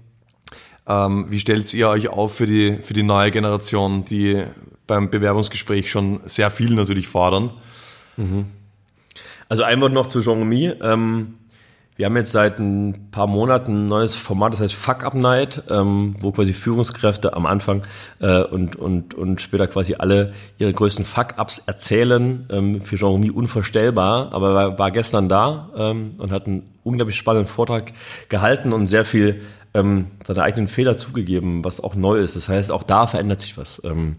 Ähm, 0.90 1.28
wie 1.30 1.40
stellt 1.40 1.72
ihr 1.74 1.88
euch 1.88 2.10
auf 2.10 2.36
für 2.36 2.48
die, 2.48 2.80
für 2.82 2.94
die 2.94 3.04
neue 3.04 3.30
Generation, 3.30 4.04
die 4.06 4.44
beim 4.88 5.12
Bewerbungsgespräch 5.12 5.90
schon 5.90 6.20
sehr 6.26 6.50
viel 6.50 6.74
natürlich 6.74 7.08
fordern? 7.08 7.52
Mhm. 8.18 8.46
Also 9.48 9.64
ein 9.64 9.80
Wort 9.82 9.94
noch 9.94 10.08
zu 10.08 10.22
Jean-Mi. 10.22 10.74
Ähm, 10.82 11.36
wir 12.00 12.06
haben 12.06 12.16
jetzt 12.16 12.32
seit 12.32 12.60
ein 12.60 13.10
paar 13.12 13.28
Monaten 13.28 13.74
ein 13.74 13.86
neues 13.88 14.16
Format, 14.16 14.54
das 14.54 14.62
heißt 14.62 14.74
Fuck 14.74 15.04
Up 15.04 15.16
Night, 15.16 15.64
ähm, 15.70 16.16
wo 16.22 16.32
quasi 16.32 16.54
Führungskräfte 16.54 17.34
am 17.34 17.46
Anfang 17.46 17.82
äh, 18.22 18.42
und, 18.42 18.78
und, 18.78 19.16
und 19.16 19.42
später 19.42 19.68
quasi 19.68 19.96
alle 19.96 20.32
ihre 20.60 20.72
größten 20.72 21.04
Fuck-Ups 21.04 21.64
erzählen. 21.66 22.48
Ähm, 22.52 22.82
für 22.82 22.96
Jean-Remy 22.96 23.32
unvorstellbar, 23.32 24.30
aber 24.32 24.56
war, 24.56 24.80
war 24.80 24.92
gestern 24.92 25.28
da 25.28 25.72
ähm, 25.76 26.12
und 26.18 26.32
hat 26.32 26.48
einen 26.48 26.70
unglaublich 26.84 27.18
spannenden 27.18 27.48
Vortrag 27.48 27.92
gehalten 28.30 28.72
und 28.72 28.86
sehr 28.88 29.04
viel 29.04 29.42
ähm, 29.74 30.08
seine 30.26 30.44
eigenen 30.44 30.68
Fehler 30.68 30.98
zugegeben, 30.98 31.64
was 31.64 31.82
auch 31.82 31.96
neu 31.96 32.18
ist. 32.18 32.36
Das 32.36 32.50
heißt, 32.50 32.72
auch 32.72 32.84
da 32.84 33.08
verändert 33.08 33.42
sich 33.42 33.58
was. 33.58 33.82
Ähm, 33.84 34.18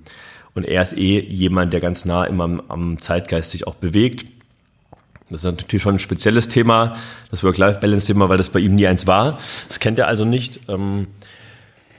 und 0.54 0.64
er 0.64 0.82
ist 0.82 0.96
eh 0.96 1.20
jemand, 1.20 1.72
der 1.72 1.80
ganz 1.80 2.04
nah 2.04 2.24
immer 2.24 2.44
am, 2.44 2.62
am 2.68 2.98
Zeitgeist 2.98 3.50
sich 3.52 3.66
auch 3.66 3.76
bewegt 3.76 4.26
das 5.30 5.42
ist 5.42 5.44
natürlich 5.44 5.82
schon 5.82 5.94
ein 5.94 6.00
spezielles 6.00 6.48
Thema, 6.48 6.96
das 7.30 7.44
Work-Life-Balance-Thema, 7.44 8.28
weil 8.28 8.38
das 8.38 8.50
bei 8.50 8.58
ihm 8.58 8.74
nie 8.74 8.88
eins 8.88 9.06
war. 9.06 9.38
Das 9.68 9.78
kennt 9.78 9.98
er 9.98 10.08
also 10.08 10.24
nicht. 10.24 10.60
Ähm, 10.68 11.06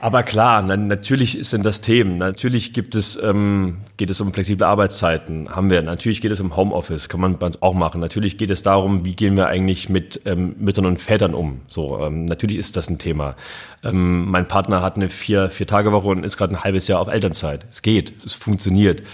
aber 0.02 0.24
klar, 0.24 0.62
natürlich 0.62 1.38
sind 1.48 1.64
das 1.64 1.80
Themen. 1.80 2.18
Natürlich 2.18 2.72
gibt 2.72 2.96
es, 2.96 3.14
ähm, 3.22 3.78
geht 3.96 4.10
es 4.10 4.20
um 4.20 4.32
flexible 4.32 4.66
Arbeitszeiten, 4.66 5.48
haben 5.48 5.70
wir. 5.70 5.80
Natürlich 5.80 6.20
geht 6.20 6.32
es 6.32 6.40
um 6.40 6.56
Homeoffice, 6.56 7.08
kann 7.08 7.20
man 7.20 7.38
bei 7.38 7.46
uns 7.46 7.62
auch 7.62 7.72
machen. 7.72 8.00
Natürlich 8.00 8.36
geht 8.36 8.50
es 8.50 8.64
darum, 8.64 9.04
wie 9.04 9.14
gehen 9.14 9.36
wir 9.36 9.46
eigentlich 9.46 9.88
mit 9.88 10.22
ähm, 10.24 10.56
Müttern 10.58 10.86
und 10.86 11.00
Vätern 11.00 11.34
um. 11.34 11.60
So, 11.68 12.00
ähm, 12.00 12.24
natürlich 12.24 12.56
ist 12.56 12.76
das 12.76 12.90
ein 12.90 12.98
Thema. 12.98 13.36
Ähm, 13.84 14.28
mein 14.28 14.48
Partner 14.48 14.82
hat 14.82 14.96
eine 14.96 15.08
vier, 15.08 15.48
vier 15.50 15.68
Tage 15.68 15.92
Woche 15.92 16.08
und 16.08 16.24
ist 16.24 16.36
gerade 16.36 16.52
ein 16.54 16.64
halbes 16.64 16.88
Jahr 16.88 16.98
auf 16.98 17.06
Elternzeit. 17.06 17.64
Es 17.70 17.80
geht, 17.80 18.24
es 18.26 18.34
funktioniert 18.34 19.04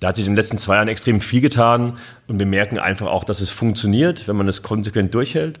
da 0.00 0.08
hat 0.08 0.16
sich 0.16 0.26
in 0.26 0.32
den 0.32 0.36
letzten 0.36 0.58
zwei 0.58 0.74
Jahren 0.74 0.88
extrem 0.88 1.22
viel 1.22 1.40
getan 1.40 1.96
und 2.26 2.38
wir 2.38 2.44
merken 2.44 2.78
einfach 2.78 3.06
auch, 3.06 3.24
dass 3.24 3.40
es 3.40 3.48
funktioniert, 3.48 4.28
wenn 4.28 4.36
man 4.36 4.48
es 4.48 4.62
konsequent 4.62 5.14
durchhält. 5.14 5.60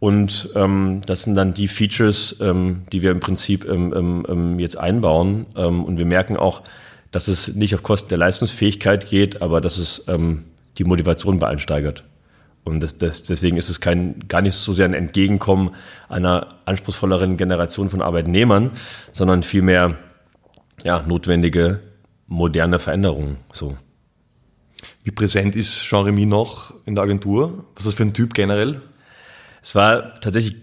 Und 0.00 0.50
ähm, 0.54 1.00
das 1.06 1.24
sind 1.24 1.34
dann 1.34 1.54
die 1.54 1.66
Features, 1.66 2.36
ähm, 2.40 2.82
die 2.92 3.02
wir 3.02 3.10
im 3.10 3.20
Prinzip 3.20 3.68
ähm, 3.68 3.92
ähm, 3.96 4.26
ähm, 4.28 4.58
jetzt 4.60 4.78
einbauen. 4.78 5.46
Ähm, 5.56 5.84
und 5.84 5.98
wir 5.98 6.06
merken 6.06 6.36
auch, 6.36 6.62
dass 7.10 7.26
es 7.26 7.54
nicht 7.54 7.74
auf 7.74 7.82
Kosten 7.82 8.10
der 8.10 8.18
Leistungsfähigkeit 8.18 9.08
geht, 9.08 9.42
aber 9.42 9.60
dass 9.60 9.78
es 9.78 10.06
ähm, 10.08 10.44
die 10.76 10.84
Motivation 10.84 11.38
bei 11.38 11.48
allen 11.48 11.58
steigert. 11.58 12.04
Und 12.64 12.80
das, 12.80 12.98
das, 12.98 13.24
deswegen 13.24 13.56
ist 13.56 13.70
es 13.70 13.80
kein, 13.80 14.28
gar 14.28 14.42
nicht 14.42 14.54
so 14.54 14.72
sehr 14.72 14.84
ein 14.84 14.94
Entgegenkommen 14.94 15.70
einer 16.08 16.58
anspruchsvolleren 16.66 17.36
Generation 17.36 17.90
von 17.90 18.02
Arbeitnehmern, 18.02 18.72
sondern 19.12 19.42
vielmehr 19.42 19.96
ja, 20.84 21.02
notwendige 21.02 21.80
moderne 22.26 22.78
Veränderungen. 22.78 23.36
So. 23.52 23.76
Wie 25.02 25.10
präsent 25.10 25.56
ist 25.56 25.82
Jean-Remy 25.82 26.26
noch 26.26 26.74
in 26.84 26.94
der 26.94 27.04
Agentur? 27.04 27.64
Was 27.74 27.84
ist 27.84 27.86
das 27.86 27.94
für 27.94 28.02
ein 28.04 28.12
Typ 28.12 28.34
generell? 28.34 28.82
Es 29.62 29.74
war 29.74 30.20
tatsächlich 30.20 30.56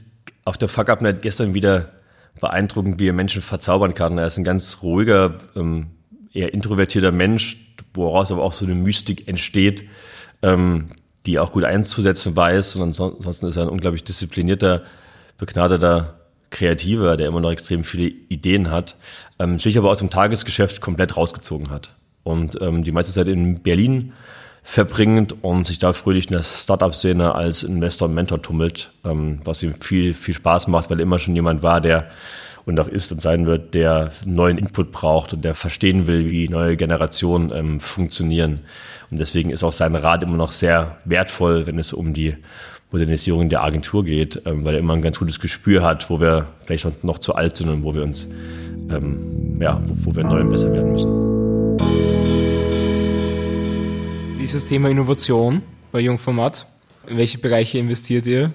auf 0.43 0.57
der 0.57 0.69
Fuck 0.69 0.89
Up 0.89 1.01
Night 1.01 1.21
gestern 1.21 1.53
wieder 1.53 1.91
beeindruckend, 2.39 2.99
wie 2.99 3.09
er 3.09 3.13
Menschen 3.13 3.41
verzaubern 3.41 3.93
kann. 3.93 4.17
Er 4.17 4.27
ist 4.27 4.37
ein 4.37 4.43
ganz 4.43 4.79
ruhiger, 4.81 5.35
ähm, 5.55 5.87
eher 6.33 6.53
introvertierter 6.53 7.11
Mensch, 7.11 7.57
woraus 7.93 8.31
aber 8.31 8.43
auch 8.43 8.53
so 8.53 8.65
eine 8.65 8.75
Mystik 8.75 9.27
entsteht, 9.27 9.85
ähm, 10.41 10.89
die 11.25 11.39
auch 11.39 11.51
gut 11.51 11.63
einzusetzen 11.63 12.35
weiß. 12.35 12.75
Und 12.75 12.83
ansonsten 12.83 13.47
ist 13.47 13.55
er 13.55 13.63
ein 13.63 13.69
unglaublich 13.69 14.03
disziplinierter, 14.03 14.83
begnadeter 15.37 16.19
Kreativer, 16.49 17.17
der 17.17 17.27
immer 17.27 17.41
noch 17.41 17.51
extrem 17.51 17.83
viele 17.83 18.07
Ideen 18.07 18.69
hat, 18.69 18.95
ähm, 19.39 19.59
sich 19.59 19.77
aber 19.77 19.89
aus 19.89 19.99
dem 19.99 20.09
Tagesgeschäft 20.09 20.81
komplett 20.81 21.17
rausgezogen 21.17 21.69
hat. 21.69 21.95
Und 22.23 22.61
ähm, 22.61 22.83
die 22.83 22.91
meiste 22.91 23.11
Zeit 23.11 23.27
in 23.27 23.61
Berlin 23.61 24.13
verbringend 24.67 25.43
und 25.43 25.67
sich 25.67 25.77
da 25.77 25.93
fröhlich 25.93 26.25
in 26.25 26.33
der 26.33 26.43
Startup-Szene 26.43 27.35
als 27.35 27.61
Investor 27.61 28.07
und 28.07 28.15
Mentor 28.15 28.41
tummelt, 28.41 28.89
ähm, 29.05 29.39
was 29.45 29.61
ihm 29.61 29.75
viel, 29.79 30.15
viel 30.15 30.33
Spaß 30.33 30.67
macht, 30.67 30.89
weil 30.89 30.99
er 30.99 31.03
immer 31.03 31.19
schon 31.19 31.35
jemand 31.35 31.61
war, 31.61 31.79
der 31.79 32.09
und 32.65 32.79
auch 32.79 32.87
ist 32.87 33.11
und 33.11 33.21
sein 33.21 33.45
wird, 33.45 33.75
der 33.75 34.11
neuen 34.25 34.57
Input 34.57 34.91
braucht 34.91 35.33
und 35.33 35.45
der 35.45 35.53
verstehen 35.53 36.07
will, 36.07 36.31
wie 36.31 36.49
neue 36.49 36.77
Generationen 36.77 37.51
ähm, 37.53 37.79
funktionieren. 37.79 38.61
Und 39.11 39.19
deswegen 39.19 39.51
ist 39.51 39.63
auch 39.63 39.71
sein 39.71 39.95
Rat 39.95 40.23
immer 40.23 40.35
noch 40.35 40.51
sehr 40.51 40.97
wertvoll, 41.05 41.67
wenn 41.67 41.77
es 41.77 41.93
um 41.93 42.15
die 42.15 42.35
Modernisierung 42.91 43.49
der 43.49 43.63
Agentur 43.63 44.03
geht, 44.03 44.41
ähm, 44.47 44.65
weil 44.65 44.73
er 44.73 44.79
immer 44.79 44.93
ein 44.93 45.03
ganz 45.03 45.19
gutes 45.19 45.39
Gespür 45.39 45.83
hat, 45.83 46.09
wo 46.09 46.19
wir 46.19 46.47
vielleicht 46.65 47.03
noch 47.03 47.19
zu 47.19 47.35
alt 47.35 47.55
sind 47.55 47.69
und 47.69 47.83
wo 47.83 47.93
wir 47.93 48.01
uns, 48.01 48.27
ähm, 48.89 49.61
ja, 49.61 49.79
wo, 49.85 50.09
wo 50.09 50.15
wir 50.15 50.23
neu 50.23 50.41
und 50.41 50.49
besser 50.49 50.73
werden 50.73 50.91
müssen 50.91 51.34
das 54.53 54.65
Thema 54.65 54.89
Innovation 54.89 55.61
bei 55.91 55.99
Jungformat? 55.99 56.65
In 57.07 57.17
welche 57.17 57.37
Bereiche 57.37 57.77
investiert 57.77 58.25
ihr? 58.25 58.53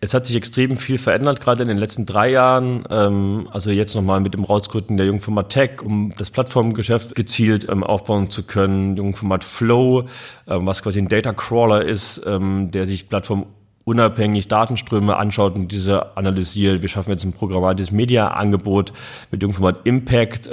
Es 0.00 0.14
hat 0.14 0.26
sich 0.26 0.36
extrem 0.36 0.76
viel 0.76 0.98
verändert, 0.98 1.40
gerade 1.40 1.62
in 1.62 1.68
den 1.68 1.78
letzten 1.78 2.06
drei 2.06 2.30
Jahren. 2.30 2.84
Ähm, 2.88 3.48
also 3.50 3.70
jetzt 3.70 3.94
nochmal 3.94 4.20
mit 4.20 4.34
dem 4.34 4.44
Rausgründen 4.44 4.96
der 4.96 5.06
Jungformat 5.06 5.50
Tech, 5.50 5.82
um 5.82 6.12
das 6.16 6.30
Plattformgeschäft 6.30 7.14
gezielt 7.14 7.68
ähm, 7.68 7.82
aufbauen 7.82 8.30
zu 8.30 8.44
können. 8.44 8.96
Jungformat 8.96 9.44
Flow, 9.44 10.06
ähm, 10.46 10.66
was 10.66 10.82
quasi 10.82 11.00
ein 11.00 11.08
Data 11.08 11.32
Crawler 11.32 11.84
ist, 11.84 12.22
der 12.24 12.86
sich 12.86 13.08
Plattform 13.08 13.46
unabhängig 13.84 14.48
Datenströme 14.48 15.16
anschaut 15.16 15.54
und 15.54 15.72
diese 15.72 16.16
analysiert. 16.16 16.82
Wir 16.82 16.88
schaffen 16.88 17.10
jetzt 17.10 17.24
ein 17.24 17.32
programmatisches 17.32 17.90
Media-Angebot 17.90 18.92
mit 19.30 19.42
Jungformat 19.42 19.86
Impact, 19.86 20.50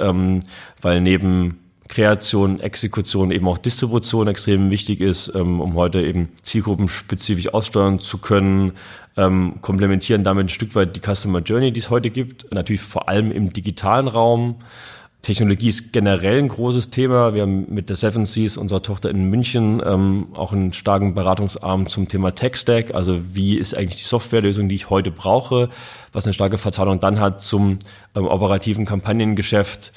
weil 0.80 1.00
neben 1.00 1.58
Kreation, 1.88 2.60
Exekution, 2.60 3.30
eben 3.30 3.46
auch 3.48 3.58
Distribution 3.58 4.28
extrem 4.28 4.70
wichtig 4.70 5.00
ist, 5.00 5.32
ähm, 5.34 5.60
um 5.60 5.74
heute 5.74 6.02
eben 6.02 6.30
zielgruppenspezifisch 6.42 7.52
aussteuern 7.52 7.98
zu 8.00 8.18
können, 8.18 8.72
ähm, 9.16 9.56
komplementieren 9.60 10.24
damit 10.24 10.46
ein 10.46 10.48
Stück 10.50 10.74
weit 10.74 10.96
die 10.96 11.00
Customer 11.00 11.40
Journey, 11.40 11.72
die 11.72 11.80
es 11.80 11.90
heute 11.90 12.10
gibt, 12.10 12.52
natürlich 12.52 12.82
vor 12.82 13.08
allem 13.08 13.30
im 13.32 13.52
digitalen 13.52 14.08
Raum. 14.08 14.56
Technologie 15.26 15.70
ist 15.70 15.92
generell 15.92 16.38
ein 16.38 16.46
großes 16.46 16.90
Thema. 16.90 17.34
Wir 17.34 17.42
haben 17.42 17.66
mit 17.68 17.88
der 17.88 17.96
Seven 17.96 18.24
Seas, 18.26 18.56
unserer 18.56 18.82
Tochter 18.82 19.10
in 19.10 19.28
München, 19.28 19.82
ähm, 19.84 20.28
auch 20.34 20.52
einen 20.52 20.72
starken 20.72 21.14
Beratungsarm 21.14 21.88
zum 21.88 22.06
Thema 22.06 22.32
Tech 22.32 22.54
Stack. 22.54 22.94
Also 22.94 23.20
wie 23.32 23.56
ist 23.56 23.74
eigentlich 23.74 24.00
die 24.00 24.08
Softwarelösung, 24.08 24.68
die 24.68 24.76
ich 24.76 24.88
heute 24.88 25.10
brauche, 25.10 25.68
was 26.12 26.26
eine 26.26 26.32
starke 26.32 26.58
Verzahnung 26.58 27.00
dann 27.00 27.18
hat 27.18 27.42
zum 27.42 27.80
ähm, 28.14 28.26
operativen 28.26 28.84
Kampagnengeschäft. 28.84 29.92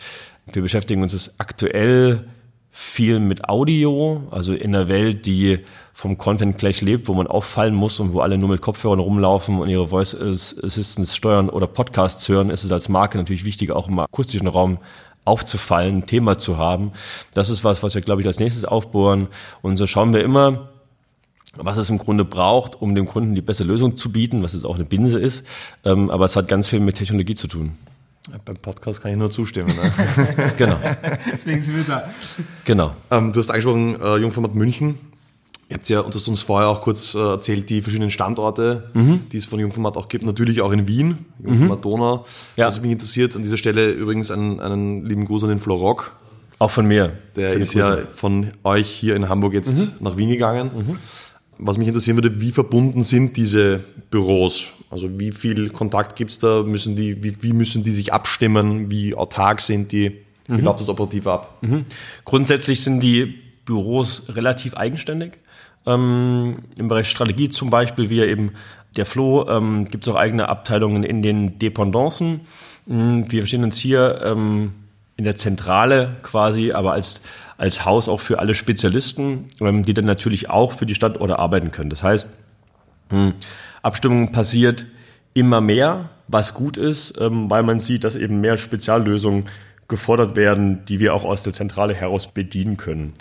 Wir 0.54 0.62
beschäftigen 0.62 1.02
uns 1.02 1.14
jetzt 1.14 1.34
aktuell 1.38 2.28
viel 2.72 3.20
mit 3.20 3.50
Audio, 3.50 4.28
also 4.32 4.54
in 4.54 4.76
einer 4.76 4.88
Welt, 4.88 5.26
die 5.26 5.60
vom 5.92 6.18
Content 6.18 6.58
gleich 6.58 6.82
lebt, 6.82 7.08
wo 7.08 7.14
man 7.14 7.28
auffallen 7.28 7.74
muss 7.74 8.00
und 8.00 8.14
wo 8.14 8.22
alle 8.22 8.38
nur 8.38 8.50
mit 8.50 8.62
Kopfhörern 8.62 9.00
rumlaufen 9.00 9.60
und 9.60 9.70
ihre 9.70 9.90
Voice 9.90 10.16
Assistants 10.16 11.16
steuern 11.16 11.50
oder 11.50 11.68
Podcasts 11.68 12.28
hören, 12.30 12.50
ist 12.50 12.64
es 12.64 12.72
als 12.72 12.88
Marke 12.88 13.18
natürlich 13.18 13.44
wichtig, 13.44 13.72
auch 13.72 13.88
im 13.88 14.00
akustischen 14.00 14.48
Raum 14.48 14.78
aufzufallen, 15.26 15.98
ein 15.98 16.06
Thema 16.06 16.38
zu 16.38 16.58
haben. 16.58 16.94
Das 17.34 17.50
ist 17.50 17.64
was, 17.64 17.84
was 17.84 17.96
wir, 17.96 18.02
glaube 18.02 18.22
ich, 18.22 18.28
als 18.28 18.40
nächstes 18.40 18.66
aufbohren. 18.66 19.28
Und 19.62 19.78
so 19.78 19.86
schauen 19.86 20.14
wir 20.14 20.24
immer, 20.24 20.70
was 21.58 21.78
es 21.78 21.90
im 21.90 21.98
Grunde 21.98 22.26
braucht, 22.26 22.82
um 22.82 22.96
dem 22.96 23.06
Kunden 23.06 23.36
die 23.36 23.42
beste 23.42 23.64
Lösung 23.64 23.98
zu 23.98 24.12
bieten, 24.12 24.44
was 24.44 24.54
jetzt 24.54 24.66
auch 24.66 24.76
eine 24.76 24.86
Binse 24.86 25.20
ist. 25.20 25.46
Ähm, 25.84 26.10
aber 26.10 26.26
es 26.26 26.36
hat 26.36 26.48
ganz 26.48 26.70
viel 26.70 26.80
mit 26.80 26.96
Technologie 26.96 27.36
zu 27.36 27.48
tun. 27.48 27.74
Beim 28.46 28.58
Podcast 28.58 29.02
kann 29.02 29.12
ich 29.12 29.18
nur 29.18 29.32
zustimmen. 29.32 29.76
Ne? 29.76 30.54
genau. 30.58 30.78
Deswegen 31.32 31.62
sind 31.62 31.78
wir 31.78 31.84
da. 31.84 32.10
Genau. 32.66 32.94
Ähm, 33.12 33.32
du 33.34 33.40
hast 33.40 33.50
angesprochen, 33.50 34.00
äh, 34.02 34.18
Jungformat 34.18 34.56
München. 34.56 34.98
Ihr 35.70 35.76
habt 35.76 35.88
ja, 35.88 36.00
und 36.00 36.16
hast 36.16 36.28
uns 36.28 36.42
vorher 36.42 36.68
auch 36.70 36.82
kurz 36.82 37.14
äh, 37.14 37.20
erzählt, 37.20 37.70
die 37.70 37.82
verschiedenen 37.82 38.10
Standorte, 38.10 38.90
mhm. 38.94 39.30
die 39.32 39.38
es 39.38 39.46
von 39.46 39.60
Jungformat 39.60 39.98
auch 39.98 40.08
gibt. 40.08 40.26
Natürlich 40.26 40.62
auch 40.62 40.72
in 40.72 40.88
Wien, 40.88 41.26
Jungformat 41.44 41.78
mhm. 41.78 41.82
Donau. 41.84 42.26
Ja. 42.56 42.68
Was 42.68 42.82
mich 42.82 42.92
interessiert, 42.92 43.36
an 43.36 43.44
dieser 43.44 43.58
Stelle 43.58 43.92
übrigens 43.92 44.32
einen, 44.32 44.60
einen 44.60 45.06
lieben 45.06 45.26
Gruß 45.26 45.44
an 45.44 45.50
den 45.50 45.60
Florock. 45.60 46.14
Auch 46.58 46.72
von 46.72 46.88
mir. 46.88 47.14
Der 47.36 47.52
Schöne 47.52 47.62
ist 47.62 47.74
Grüße. 47.74 47.80
ja 47.80 47.98
von 48.16 48.52
euch 48.64 48.88
hier 48.88 49.16
in 49.16 49.30
Hamburg 49.30 49.54
jetzt 49.54 49.78
mhm. 49.78 49.92
nach 50.00 50.18
Wien 50.18 50.30
gegangen. 50.30 51.00
Was 51.62 51.78
mich 51.78 51.88
interessieren 51.88 52.18
würde, 52.18 52.42
wie 52.42 52.52
verbunden 52.52 53.04
sind 53.04 53.36
diese 53.36 53.84
Büros? 54.10 54.74
Also 54.90 55.20
wie 55.20 55.32
viel 55.32 55.70
Kontakt 55.70 56.16
gibt 56.16 56.32
es 56.32 56.40
da? 56.40 56.64
Müssen 56.64 56.96
die, 56.96 57.24
wie, 57.24 57.44
wie, 57.44 57.54
müssen 57.54 57.84
die 57.84 57.92
sich 57.92 58.14
abstimmen? 58.14 58.90
Wie 58.90 59.14
autark 59.14 59.62
sind 59.62 59.92
die? 59.92 60.22
Wie 60.48 60.54
mhm. 60.54 60.64
läuft 60.64 60.80
das 60.80 60.90
operativ 60.90 61.28
ab? 61.28 61.58
Mhm. 61.62 61.86
Grundsätzlich 62.26 62.82
sind 62.82 63.02
die 63.02 63.36
Büros 63.66 64.24
relativ 64.30 64.76
eigenständig. 64.76 65.34
Ähm, 65.86 66.60
Im 66.78 66.88
Bereich 66.88 67.10
Strategie 67.10 67.50
zum 67.50 67.70
Beispiel, 67.70 68.10
wie 68.10 68.22
eben 68.22 68.54
der 68.96 69.06
Flo, 69.06 69.48
ähm, 69.48 69.86
gibt 69.86 70.06
es 70.06 70.14
auch 70.14 70.18
eigene 70.18 70.50
Abteilungen 70.50 71.04
in 71.04 71.22
den 71.22 71.60
Dependancen. 71.60 72.42
Mhm, 72.86 73.32
wir 73.32 73.42
verstehen 73.42 73.64
uns 73.64 73.78
hier 73.78 74.22
ähm, 74.24 74.74
in 75.16 75.26
der 75.26 75.36
Zentrale 75.36 76.18
quasi, 76.24 76.72
aber 76.72 76.94
als 76.94 77.22
als 77.60 77.86
Haus 77.86 78.08
auch 78.08 78.22
für 78.22 78.40
alle 78.40 78.56
Spezialisten, 78.56 79.48
ähm, 79.60 79.84
die 79.84 79.94
dann 79.94 80.06
natürlich 80.06 80.50
auch 80.50 80.72
für 80.72 80.86
die 80.86 80.96
Standorte 80.96 81.38
arbeiten 81.38 81.72
können. 81.72 81.90
Das 81.90 82.02
heißt, 82.02 82.30
hm, 83.10 83.34
Abstimmung 83.82 84.32
passiert 84.32 84.86
immer 85.34 85.60
mehr, 85.60 86.10
was 86.30 86.54
gut 86.54 86.78
ist, 86.78 87.20
ähm, 87.20 87.50
weil 87.50 87.64
man 87.64 87.82
sieht, 87.82 88.06
dass 88.06 88.16
eben 88.16 88.40
mehr 88.40 88.58
Speziallösungen 88.58 89.50
gefordert 89.90 90.38
werden, 90.38 90.86
die 90.86 91.00
wir 91.00 91.14
auch 91.14 91.26
aus 91.26 91.44
der 91.44 91.52
Zentrale 91.52 91.94
heraus 91.94 92.28
bedienen 92.28 92.78
können. 92.78 93.14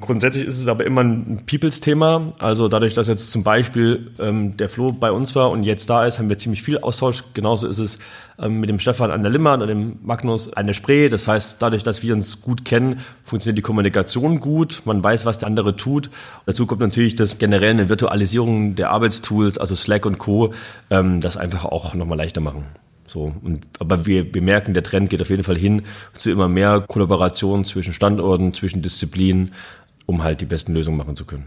Grundsätzlich 0.00 0.46
ist 0.46 0.58
es 0.58 0.66
aber 0.66 0.84
immer 0.84 1.02
ein 1.02 1.44
Peoples-Thema. 1.46 2.32
Also 2.38 2.68
dadurch, 2.68 2.94
dass 2.94 3.06
jetzt 3.06 3.30
zum 3.30 3.44
Beispiel 3.44 4.10
ähm, 4.18 4.56
der 4.56 4.68
Flo 4.68 4.92
bei 4.92 5.12
uns 5.12 5.34
war 5.36 5.50
und 5.50 5.62
jetzt 5.62 5.88
da 5.88 6.04
ist, 6.04 6.18
haben 6.18 6.28
wir 6.28 6.36
ziemlich 6.36 6.62
viel 6.62 6.78
Austausch. 6.78 7.22
Genauso 7.32 7.68
ist 7.68 7.78
es 7.78 7.98
ähm, 8.38 8.60
mit 8.60 8.68
dem 8.68 8.80
Stefan 8.80 9.12
an 9.12 9.22
der 9.22 9.30
Limmer 9.30 9.54
und 9.54 9.68
dem 9.68 9.98
Magnus 10.02 10.52
an 10.52 10.66
der 10.66 10.74
Spree. 10.74 11.08
Das 11.08 11.28
heißt, 11.28 11.62
dadurch, 11.62 11.84
dass 11.84 12.02
wir 12.02 12.12
uns 12.12 12.42
gut 12.42 12.64
kennen, 12.64 13.00
funktioniert 13.24 13.56
die 13.58 13.62
Kommunikation 13.62 14.40
gut. 14.40 14.82
Man 14.84 15.02
weiß, 15.02 15.26
was 15.26 15.38
der 15.38 15.46
andere 15.46 15.76
tut. 15.76 16.10
Dazu 16.44 16.66
kommt 16.66 16.80
natürlich 16.80 17.14
das 17.14 17.38
generell 17.38 17.70
eine 17.70 17.88
Virtualisierung 17.88 18.74
der 18.74 18.90
Arbeitstools, 18.90 19.58
also 19.58 19.74
Slack 19.74 20.06
und 20.06 20.18
Co., 20.18 20.52
ähm, 20.90 21.20
das 21.20 21.36
einfach 21.36 21.64
auch 21.64 21.94
nochmal 21.94 22.18
leichter 22.18 22.40
machen. 22.40 22.64
So, 23.06 23.34
und, 23.42 23.64
aber 23.78 24.06
wir, 24.06 24.34
wir 24.34 24.42
merken, 24.42 24.74
der 24.74 24.82
Trend 24.82 25.10
geht 25.10 25.20
auf 25.20 25.30
jeden 25.30 25.44
Fall 25.44 25.58
hin 25.58 25.82
zu 26.14 26.30
immer 26.30 26.48
mehr 26.48 26.84
Kollaboration 26.86 27.64
zwischen 27.64 27.92
Standorten, 27.92 28.54
zwischen 28.54 28.82
Disziplinen 28.82 29.52
um 30.06 30.22
halt 30.22 30.40
die 30.40 30.46
besten 30.46 30.74
Lösungen 30.74 30.96
machen 30.96 31.16
zu 31.16 31.24
können. 31.24 31.46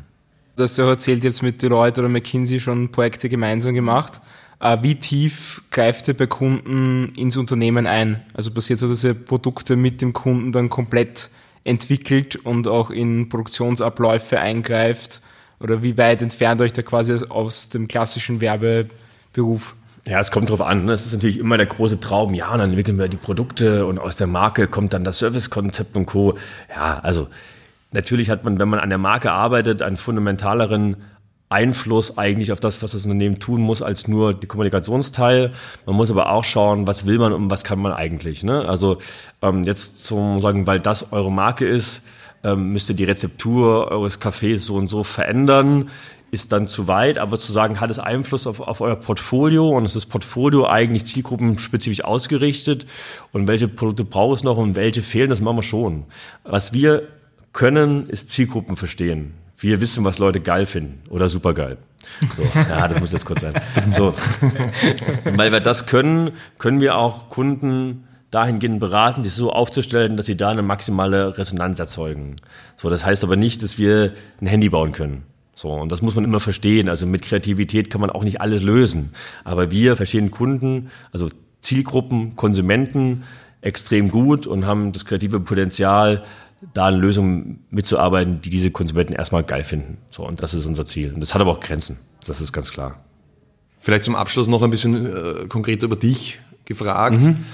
Du 0.55 0.63
hast 0.63 0.77
ja 0.77 0.87
erzählt, 0.87 1.23
jetzt 1.23 1.43
mit 1.43 1.61
Deloitte 1.61 2.01
oder 2.01 2.09
McKinsey 2.09 2.59
schon 2.59 2.89
Projekte 2.91 3.29
gemeinsam 3.29 3.75
gemacht. 3.75 4.21
Äh, 4.59 4.77
wie 4.81 4.95
tief 4.95 5.61
greift 5.69 6.07
ihr 6.07 6.15
bei 6.15 6.25
Kunden 6.25 7.13
ins 7.15 7.37
Unternehmen 7.37 7.85
ein? 7.85 8.23
Also 8.33 8.51
passiert 8.51 8.79
so, 8.79 8.87
dass 8.87 9.03
ihr 9.03 9.13
Produkte 9.13 9.75
mit 9.75 10.01
dem 10.01 10.13
Kunden 10.13 10.51
dann 10.51 10.69
komplett 10.69 11.29
entwickelt 11.63 12.37
und 12.37 12.67
auch 12.67 12.89
in 12.89 13.29
Produktionsabläufe 13.29 14.39
eingreift? 14.39 15.21
Oder 15.59 15.83
wie 15.83 15.97
weit 15.97 16.21
entfernt 16.21 16.61
euch 16.61 16.73
da 16.73 16.81
quasi 16.81 17.17
aus 17.29 17.69
dem 17.69 17.87
klassischen 17.87 18.41
Werbeberuf? 18.41 19.75
Ja, 20.07 20.21
es 20.21 20.31
kommt 20.31 20.49
drauf 20.49 20.61
an. 20.61 20.85
Ne? 20.85 20.93
Es 20.93 21.05
ist 21.05 21.13
natürlich 21.13 21.37
immer 21.37 21.57
der 21.57 21.65
große 21.65 21.99
Traum. 21.99 22.33
Ja, 22.33 22.55
dann 22.55 22.69
entwickeln 22.69 22.97
wir 22.97 23.09
die 23.09 23.17
Produkte 23.17 23.85
und 23.85 23.99
aus 23.99 24.15
der 24.15 24.27
Marke 24.27 24.67
kommt 24.67 24.93
dann 24.93 25.03
das 25.03 25.19
Servicekonzept 25.19 25.95
und 25.95 26.05
Co. 26.05 26.37
Ja, 26.73 26.99
also 26.99 27.27
natürlich 27.91 28.29
hat 28.29 28.43
man, 28.43 28.59
wenn 28.59 28.69
man 28.69 28.79
an 28.79 28.89
der 28.89 28.97
Marke 28.97 29.31
arbeitet, 29.31 29.81
einen 29.81 29.97
fundamentaleren 29.97 30.97
Einfluss 31.49 32.17
eigentlich 32.17 32.51
auf 32.51 32.59
das, 32.59 32.83
was 32.83 32.91
das 32.91 33.05
Unternehmen 33.05 33.39
tun 33.39 33.61
muss, 33.61 33.81
als 33.81 34.07
nur 34.07 34.33
die 34.33 34.47
Kommunikationsteil. 34.47 35.51
Man 35.85 35.95
muss 35.95 36.11
aber 36.11 36.29
auch 36.31 36.43
schauen, 36.43 36.87
was 36.87 37.05
will 37.05 37.17
man 37.19 37.31
und 37.31 37.49
was 37.49 37.63
kann 37.63 37.79
man 37.79 37.93
eigentlich. 37.93 38.43
Ne? 38.43 38.67
Also 38.67 38.97
ähm, 39.41 39.63
jetzt 39.63 40.03
zum 40.03 40.41
sagen, 40.41 40.67
weil 40.67 40.81
das 40.81 41.13
eure 41.13 41.31
Marke 41.31 41.65
ist, 41.65 42.05
ähm, 42.43 42.73
müsst 42.73 42.89
ihr 42.89 42.95
die 42.95 43.05
Rezeptur 43.05 43.89
eures 43.91 44.19
Cafés 44.21 44.59
so 44.59 44.75
und 44.75 44.89
so 44.89 45.03
verändern, 45.03 45.89
ist 46.31 46.51
dann 46.51 46.67
zu 46.67 46.89
weit. 46.89 47.17
Aber 47.17 47.39
zu 47.39 47.53
sagen, 47.53 47.79
hat 47.79 47.89
es 47.89 47.99
Einfluss 47.99 48.45
auf, 48.45 48.59
auf 48.59 48.81
euer 48.81 48.97
Portfolio 48.97 49.69
und 49.69 49.85
ist 49.85 49.95
das 49.95 50.05
Portfolio 50.05 50.67
eigentlich 50.67 51.05
zielgruppenspezifisch 51.05 52.03
ausgerichtet 52.03 52.85
und 53.31 53.47
welche 53.47 53.69
Produkte 53.69 54.03
braucht 54.03 54.39
es 54.39 54.43
noch 54.43 54.57
und 54.57 54.75
welche 54.75 55.01
fehlen, 55.01 55.29
das 55.29 55.39
machen 55.39 55.59
wir 55.59 55.63
schon. 55.63 56.03
Was 56.43 56.73
wir 56.73 57.07
können, 57.57 58.07
ist 58.07 58.29
Zielgruppen 58.29 58.77
verstehen 58.77 59.33
wir 59.59 59.81
wissen, 59.81 60.03
was 60.03 60.19
Leute 60.19 60.39
geil 60.39 60.65
finden 60.65 61.01
oder 61.09 61.29
super 61.29 61.53
geil. 61.53 61.77
So, 62.35 62.43
ja, 62.55 62.87
das 62.87 62.99
muss 62.99 63.11
jetzt 63.11 63.25
kurz 63.25 63.41
sein. 63.41 63.53
So, 63.91 64.13
weil 65.25 65.51
wir 65.51 65.59
das 65.59 65.87
können, 65.87 66.31
können 66.57 66.79
wir 66.79 66.95
auch 66.95 67.29
Kunden 67.29 68.07
dahingehend 68.29 68.79
beraten, 68.79 69.23
sich 69.23 69.33
so 69.33 69.51
aufzustellen, 69.51 70.17
dass 70.17 70.25
sie 70.25 70.37
da 70.37 70.49
eine 70.49 70.61
maximale 70.61 71.37
Resonanz 71.37 71.79
erzeugen. 71.79 72.35
So, 72.75 72.89
das 72.89 73.05
heißt 73.05 73.23
aber 73.23 73.35
nicht, 73.35 73.63
dass 73.63 73.77
wir 73.77 74.13
ein 74.41 74.47
Handy 74.47 74.69
bauen 74.69 74.91
können. 74.91 75.23
So, 75.55 75.71
und 75.71 75.91
das 75.91 76.03
muss 76.03 76.13
man 76.13 76.23
immer 76.23 76.39
verstehen. 76.39 76.87
Also 76.87 77.07
mit 77.07 77.23
Kreativität 77.23 77.89
kann 77.89 78.01
man 78.01 78.11
auch 78.11 78.23
nicht 78.23 78.41
alles 78.41 78.61
lösen. 78.61 79.13
Aber 79.43 79.71
wir 79.71 79.95
verstehen 79.95 80.29
Kunden, 80.29 80.91
also 81.11 81.29
Zielgruppen, 81.61 82.35
Konsumenten 82.35 83.23
extrem 83.61 84.09
gut 84.09 84.45
und 84.45 84.67
haben 84.67 84.91
das 84.91 85.05
kreative 85.05 85.39
Potenzial, 85.39 86.23
da 86.73 86.85
eine 86.85 86.97
Lösung 86.97 87.59
mitzuarbeiten, 87.69 88.41
die 88.41 88.49
diese 88.49 88.71
Konsumenten 88.71 89.13
erstmal 89.13 89.43
geil 89.43 89.63
finden. 89.63 89.97
So, 90.09 90.25
und 90.25 90.41
das 90.41 90.53
ist 90.53 90.65
unser 90.65 90.85
Ziel. 90.85 91.13
Und 91.13 91.19
das 91.19 91.33
hat 91.33 91.41
aber 91.41 91.51
auch 91.51 91.59
Grenzen. 91.59 91.97
Das 92.25 92.41
ist 92.41 92.51
ganz 92.51 92.71
klar. 92.71 93.03
Vielleicht 93.79 94.03
zum 94.03 94.15
Abschluss 94.15 94.47
noch 94.47 94.63
ein 94.63 94.69
bisschen 94.69 95.05
äh, 95.05 95.47
konkreter 95.47 95.85
über 95.85 95.95
dich 95.95 96.39
gefragt. 96.65 97.21
Mhm. 97.21 97.45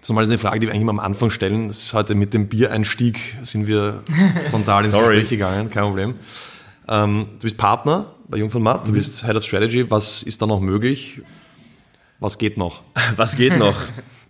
Das 0.00 0.10
ist 0.10 0.16
eine 0.16 0.38
Frage, 0.38 0.60
die 0.60 0.66
wir 0.66 0.72
eigentlich 0.72 0.82
immer 0.82 0.92
am 0.92 1.00
Anfang 1.00 1.30
stellen. 1.30 1.68
Das 1.68 1.82
ist 1.82 1.94
heute 1.94 2.14
mit 2.14 2.34
dem 2.34 2.48
Biereinstieg 2.48 3.18
sind 3.42 3.66
wir 3.66 4.02
frontal 4.50 4.84
ins 4.84 4.92
Gespräch 4.94 5.28
gegangen, 5.30 5.70
kein 5.70 5.84
Problem. 5.84 6.14
Ähm, 6.88 7.26
du 7.38 7.44
bist 7.44 7.56
Partner 7.56 8.06
bei 8.28 8.36
Jung 8.36 8.50
von 8.50 8.62
Matt, 8.62 8.86
du 8.86 8.92
mhm. 8.92 8.96
bist 8.96 9.24
Head 9.24 9.34
of 9.34 9.44
Strategy. 9.44 9.90
Was 9.90 10.22
ist 10.22 10.42
da 10.42 10.46
noch 10.46 10.60
möglich? 10.60 11.22
Was 12.20 12.38
geht 12.38 12.58
noch? 12.58 12.82
Was 13.16 13.36
geht 13.36 13.58
noch? 13.58 13.76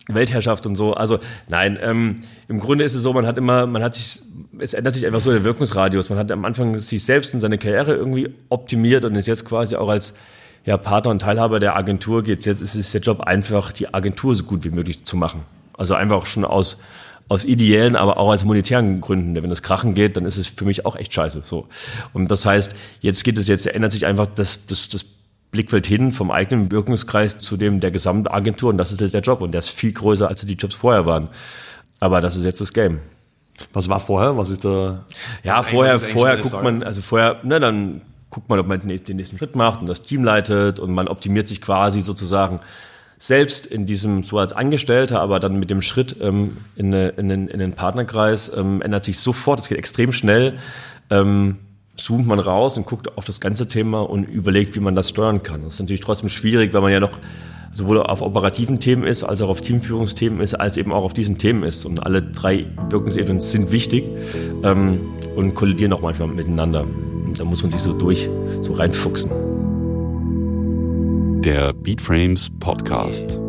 Weltherrschaft 0.09 0.67
und 0.67 0.77
so. 0.77 0.95
Also 0.95 1.19
nein, 1.49 1.79
ähm, 1.81 2.17
im 2.49 2.61
Grunde 2.61 2.85
ist 2.85 2.95
es 2.95 3.03
so, 3.03 3.13
man 3.13 3.27
hat 3.27 3.39
immer, 3.39 3.67
man 3.67 3.83
hat 3.83 3.95
sich, 3.95 4.21
es 4.59 4.75
ändert 4.75 4.95
sich 4.95 5.07
einfach 5.07 5.21
so 5.21 5.31
der 5.31 5.45
Wirkungsradius. 5.45 6.11
Man 6.11 6.19
hat 6.19 6.31
am 6.31 6.45
Anfang 6.45 6.79
sich 6.79 7.05
selbst 7.05 7.35
und 7.35 7.41
seine 7.41 7.59
Karriere 7.59 7.95
irgendwie 7.95 8.31
optimiert 8.49 9.05
und 9.05 9.15
ist 9.15 9.27
jetzt 9.27 9.45
quasi 9.45 9.77
auch 9.77 9.89
als 9.89 10.15
ja, 10.65 10.77
Partner 10.77 11.11
und 11.11 11.21
Teilhaber 11.21 11.61
der 11.61 11.77
Agentur 11.77 12.23
geht's 12.23 12.45
jetzt, 12.45 12.63
ist 12.63 12.75
es 12.75 12.93
der 12.93 13.01
Job 13.01 13.21
einfach, 13.21 13.73
die 13.73 13.93
Agentur 13.93 14.35
so 14.35 14.45
gut 14.45 14.65
wie 14.65 14.71
möglich 14.71 15.05
zu 15.05 15.17
machen. 15.17 15.43
Also 15.77 15.95
einfach 15.95 16.27
schon 16.27 16.45
aus 16.45 16.79
aus 17.29 17.45
ideellen, 17.45 17.97
aber 17.97 18.19
auch 18.19 18.29
aus 18.29 18.45
monetären 18.45 19.01
Gründen. 19.01 19.41
Wenn 19.43 19.51
es 19.51 19.63
krachen 19.63 19.95
geht, 19.95 20.17
dann 20.17 20.27
ist 20.27 20.37
es 20.37 20.47
für 20.47 20.65
mich 20.65 20.85
auch 20.85 20.97
echt 20.97 21.13
scheiße. 21.15 21.41
So. 21.43 21.69
Und 22.13 22.31
das 22.31 22.45
heißt, 22.45 22.77
jetzt 23.01 23.25
geht 23.25 23.39
es 23.39 23.49
jetzt, 23.49 23.67
ändert 23.67 23.93
sich 23.93 24.07
einfach 24.07 24.27
das, 24.27 24.67
das, 24.67 24.89
das 24.91 25.07
Blickfeld 25.55 25.87
hin 25.87 26.13
vom 26.13 26.31
eigenen 26.31 26.71
Wirkungskreis 26.71 27.39
zu 27.39 27.57
dem 27.57 27.81
der 27.81 27.91
gesamten 27.91 28.27
Agentur 28.27 28.71
und 28.71 28.77
das 28.77 28.93
ist 28.93 29.01
jetzt 29.01 29.15
der 29.15 29.23
Job 29.23 29.41
und 29.41 29.53
der 29.53 29.61
ist 29.61 29.71
viel 29.71 29.93
größer, 29.93 30.29
als 30.29 30.45
die 30.45 30.55
Jobs 30.55 30.75
vorher 30.75 31.07
waren. 31.07 31.29
Aber 32.01 32.21
das 32.21 32.37
ist 32.37 32.45
jetzt 32.45 32.61
das 32.61 32.73
Game. 32.73 32.99
Was 33.73 33.89
war 33.89 34.01
vorher? 34.01 34.37
Was 34.37 34.51
ist 34.51 34.65
da? 34.65 35.05
Ja, 35.45 35.63
vorher, 35.63 36.01
vorher 36.01 36.39
guckt 36.39 36.63
man, 36.63 36.83
also 36.83 37.01
vorher, 37.01 37.41
ne, 37.45 37.61
dann 37.61 38.03
guckt 38.31 38.49
man, 38.49 38.59
ob 38.59 38.67
man 38.67 38.81
den 38.81 39.17
nächsten 39.17 39.39
Schritt 39.39 39.55
macht 39.55 39.81
und 39.81 39.87
das 39.87 40.03
Team 40.03 40.25
leitet 40.25 40.81
und 40.81 40.93
man 40.93 41.07
optimiert 41.07 41.47
sich 41.47 41.61
quasi 41.61 42.01
sozusagen 42.01 42.59
selbst 43.17 43.65
in 43.65 43.87
diesem, 43.87 44.25
so 44.25 44.39
als 44.39 44.53
Angestellter, 44.53 45.21
aber 45.21 45.39
dann 45.39 45.59
mit 45.61 45.71
dem 45.71 45.83
Schritt 45.83 46.17
ähm, 46.21 46.57
in, 46.75 46.93
eine, 46.93 47.11
in, 47.11 47.29
den, 47.29 47.47
in 47.47 47.61
den 47.61 47.75
Partnerkreis 47.75 48.51
ähm, 48.55 48.83
ändert 48.83 49.05
sich 49.05 49.19
sofort, 49.21 49.61
es 49.61 49.69
geht 49.69 49.79
extrem 49.79 50.13
schnell. 50.13 50.59
Ähm, 51.11 51.59
zoomt 51.97 52.27
man 52.27 52.39
raus 52.41 52.77
und 52.77 52.87
guckt 52.87 53.17
auf 53.17 53.25
das 53.25 53.41
ganze 53.41 53.69
Thema 53.69 54.01
und 54.01 54.25
überlegt, 54.25 54.75
wie 54.77 54.81
man 54.81 54.95
das 54.95 55.09
steuern 55.11 55.43
kann. 55.43 55.63
Das 55.63 55.75
ist 55.75 55.81
natürlich 55.81 56.01
trotzdem 56.01 56.29
schwierig, 56.29 56.73
weil 56.75 56.81
man 56.81 56.93
ja 56.93 57.01
noch 57.01 57.19
sowohl 57.73 58.03
auf 58.03 58.23
operativen 58.23 58.79
Themen 58.81 59.05
ist, 59.05 59.25
als 59.25 59.43
auch 59.43 59.49
auf 59.49 59.61
Teamführungsthemen 59.61 60.41
ist, 60.41 60.55
als 60.55 60.77
eben 60.77 60.93
auch 60.93 61.05
auf 61.05 61.13
diesen 61.13 61.39
Themen 61.39 61.63
ist. 61.65 61.85
Und 61.85 62.05
alle 62.05 62.23
drei 62.23 62.67
Wirkungsebenen 62.91 63.41
sind 63.41 63.73
wichtig 63.73 64.05
ähm, 64.63 65.01
und 65.35 65.55
kollidieren 65.55 65.93
auch 65.93 66.03
manchmal 66.03 66.29
miteinander. 66.29 66.85
Und 66.85 67.39
da 67.39 67.45
muss 67.45 67.63
man 67.63 67.71
sich 67.71 67.81
so 67.81 67.93
durch, 67.93 68.29
so 68.63 68.75
reinfuchsen. 68.75 69.31
Der 71.43 71.73
Beatframes 71.73 72.51
Podcast. 72.61 73.41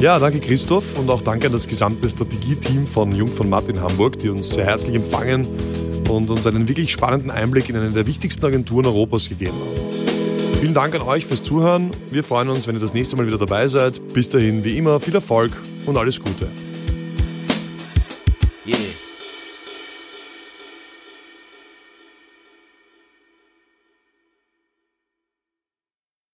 Ja, 0.00 0.18
danke 0.18 0.38
Christoph 0.38 0.98
und 0.98 1.10
auch 1.10 1.22
danke 1.22 1.46
an 1.48 1.52
das 1.52 1.66
gesamte 1.66 2.08
Strategieteam 2.08 2.86
von 2.86 3.10
Jung 3.12 3.28
von 3.28 3.48
Matt 3.48 3.68
in 3.68 3.80
Hamburg, 3.80 4.18
die 4.18 4.28
uns 4.28 4.50
sehr 4.50 4.66
herzlich 4.66 4.94
empfangen 4.94 5.46
und 6.08 6.30
uns 6.30 6.46
einen 6.46 6.68
wirklich 6.68 6.92
spannenden 6.92 7.30
Einblick 7.30 7.68
in 7.68 7.76
eine 7.76 7.90
der 7.90 8.06
wichtigsten 8.06 8.44
Agenturen 8.44 8.86
Europas 8.86 9.28
gegeben 9.28 9.56
haben. 9.58 10.58
Vielen 10.60 10.74
Dank 10.74 10.94
an 10.94 11.02
euch 11.02 11.24
fürs 11.24 11.42
Zuhören. 11.42 11.92
Wir 12.10 12.24
freuen 12.24 12.48
uns, 12.48 12.66
wenn 12.66 12.74
ihr 12.74 12.80
das 12.80 12.94
nächste 12.94 13.16
Mal 13.16 13.26
wieder 13.26 13.38
dabei 13.38 13.68
seid. 13.68 14.00
Bis 14.12 14.28
dahin, 14.28 14.64
wie 14.64 14.76
immer, 14.76 14.98
viel 14.98 15.14
Erfolg 15.14 15.52
und 15.86 15.96
alles 15.96 16.18
Gute. 16.18 16.48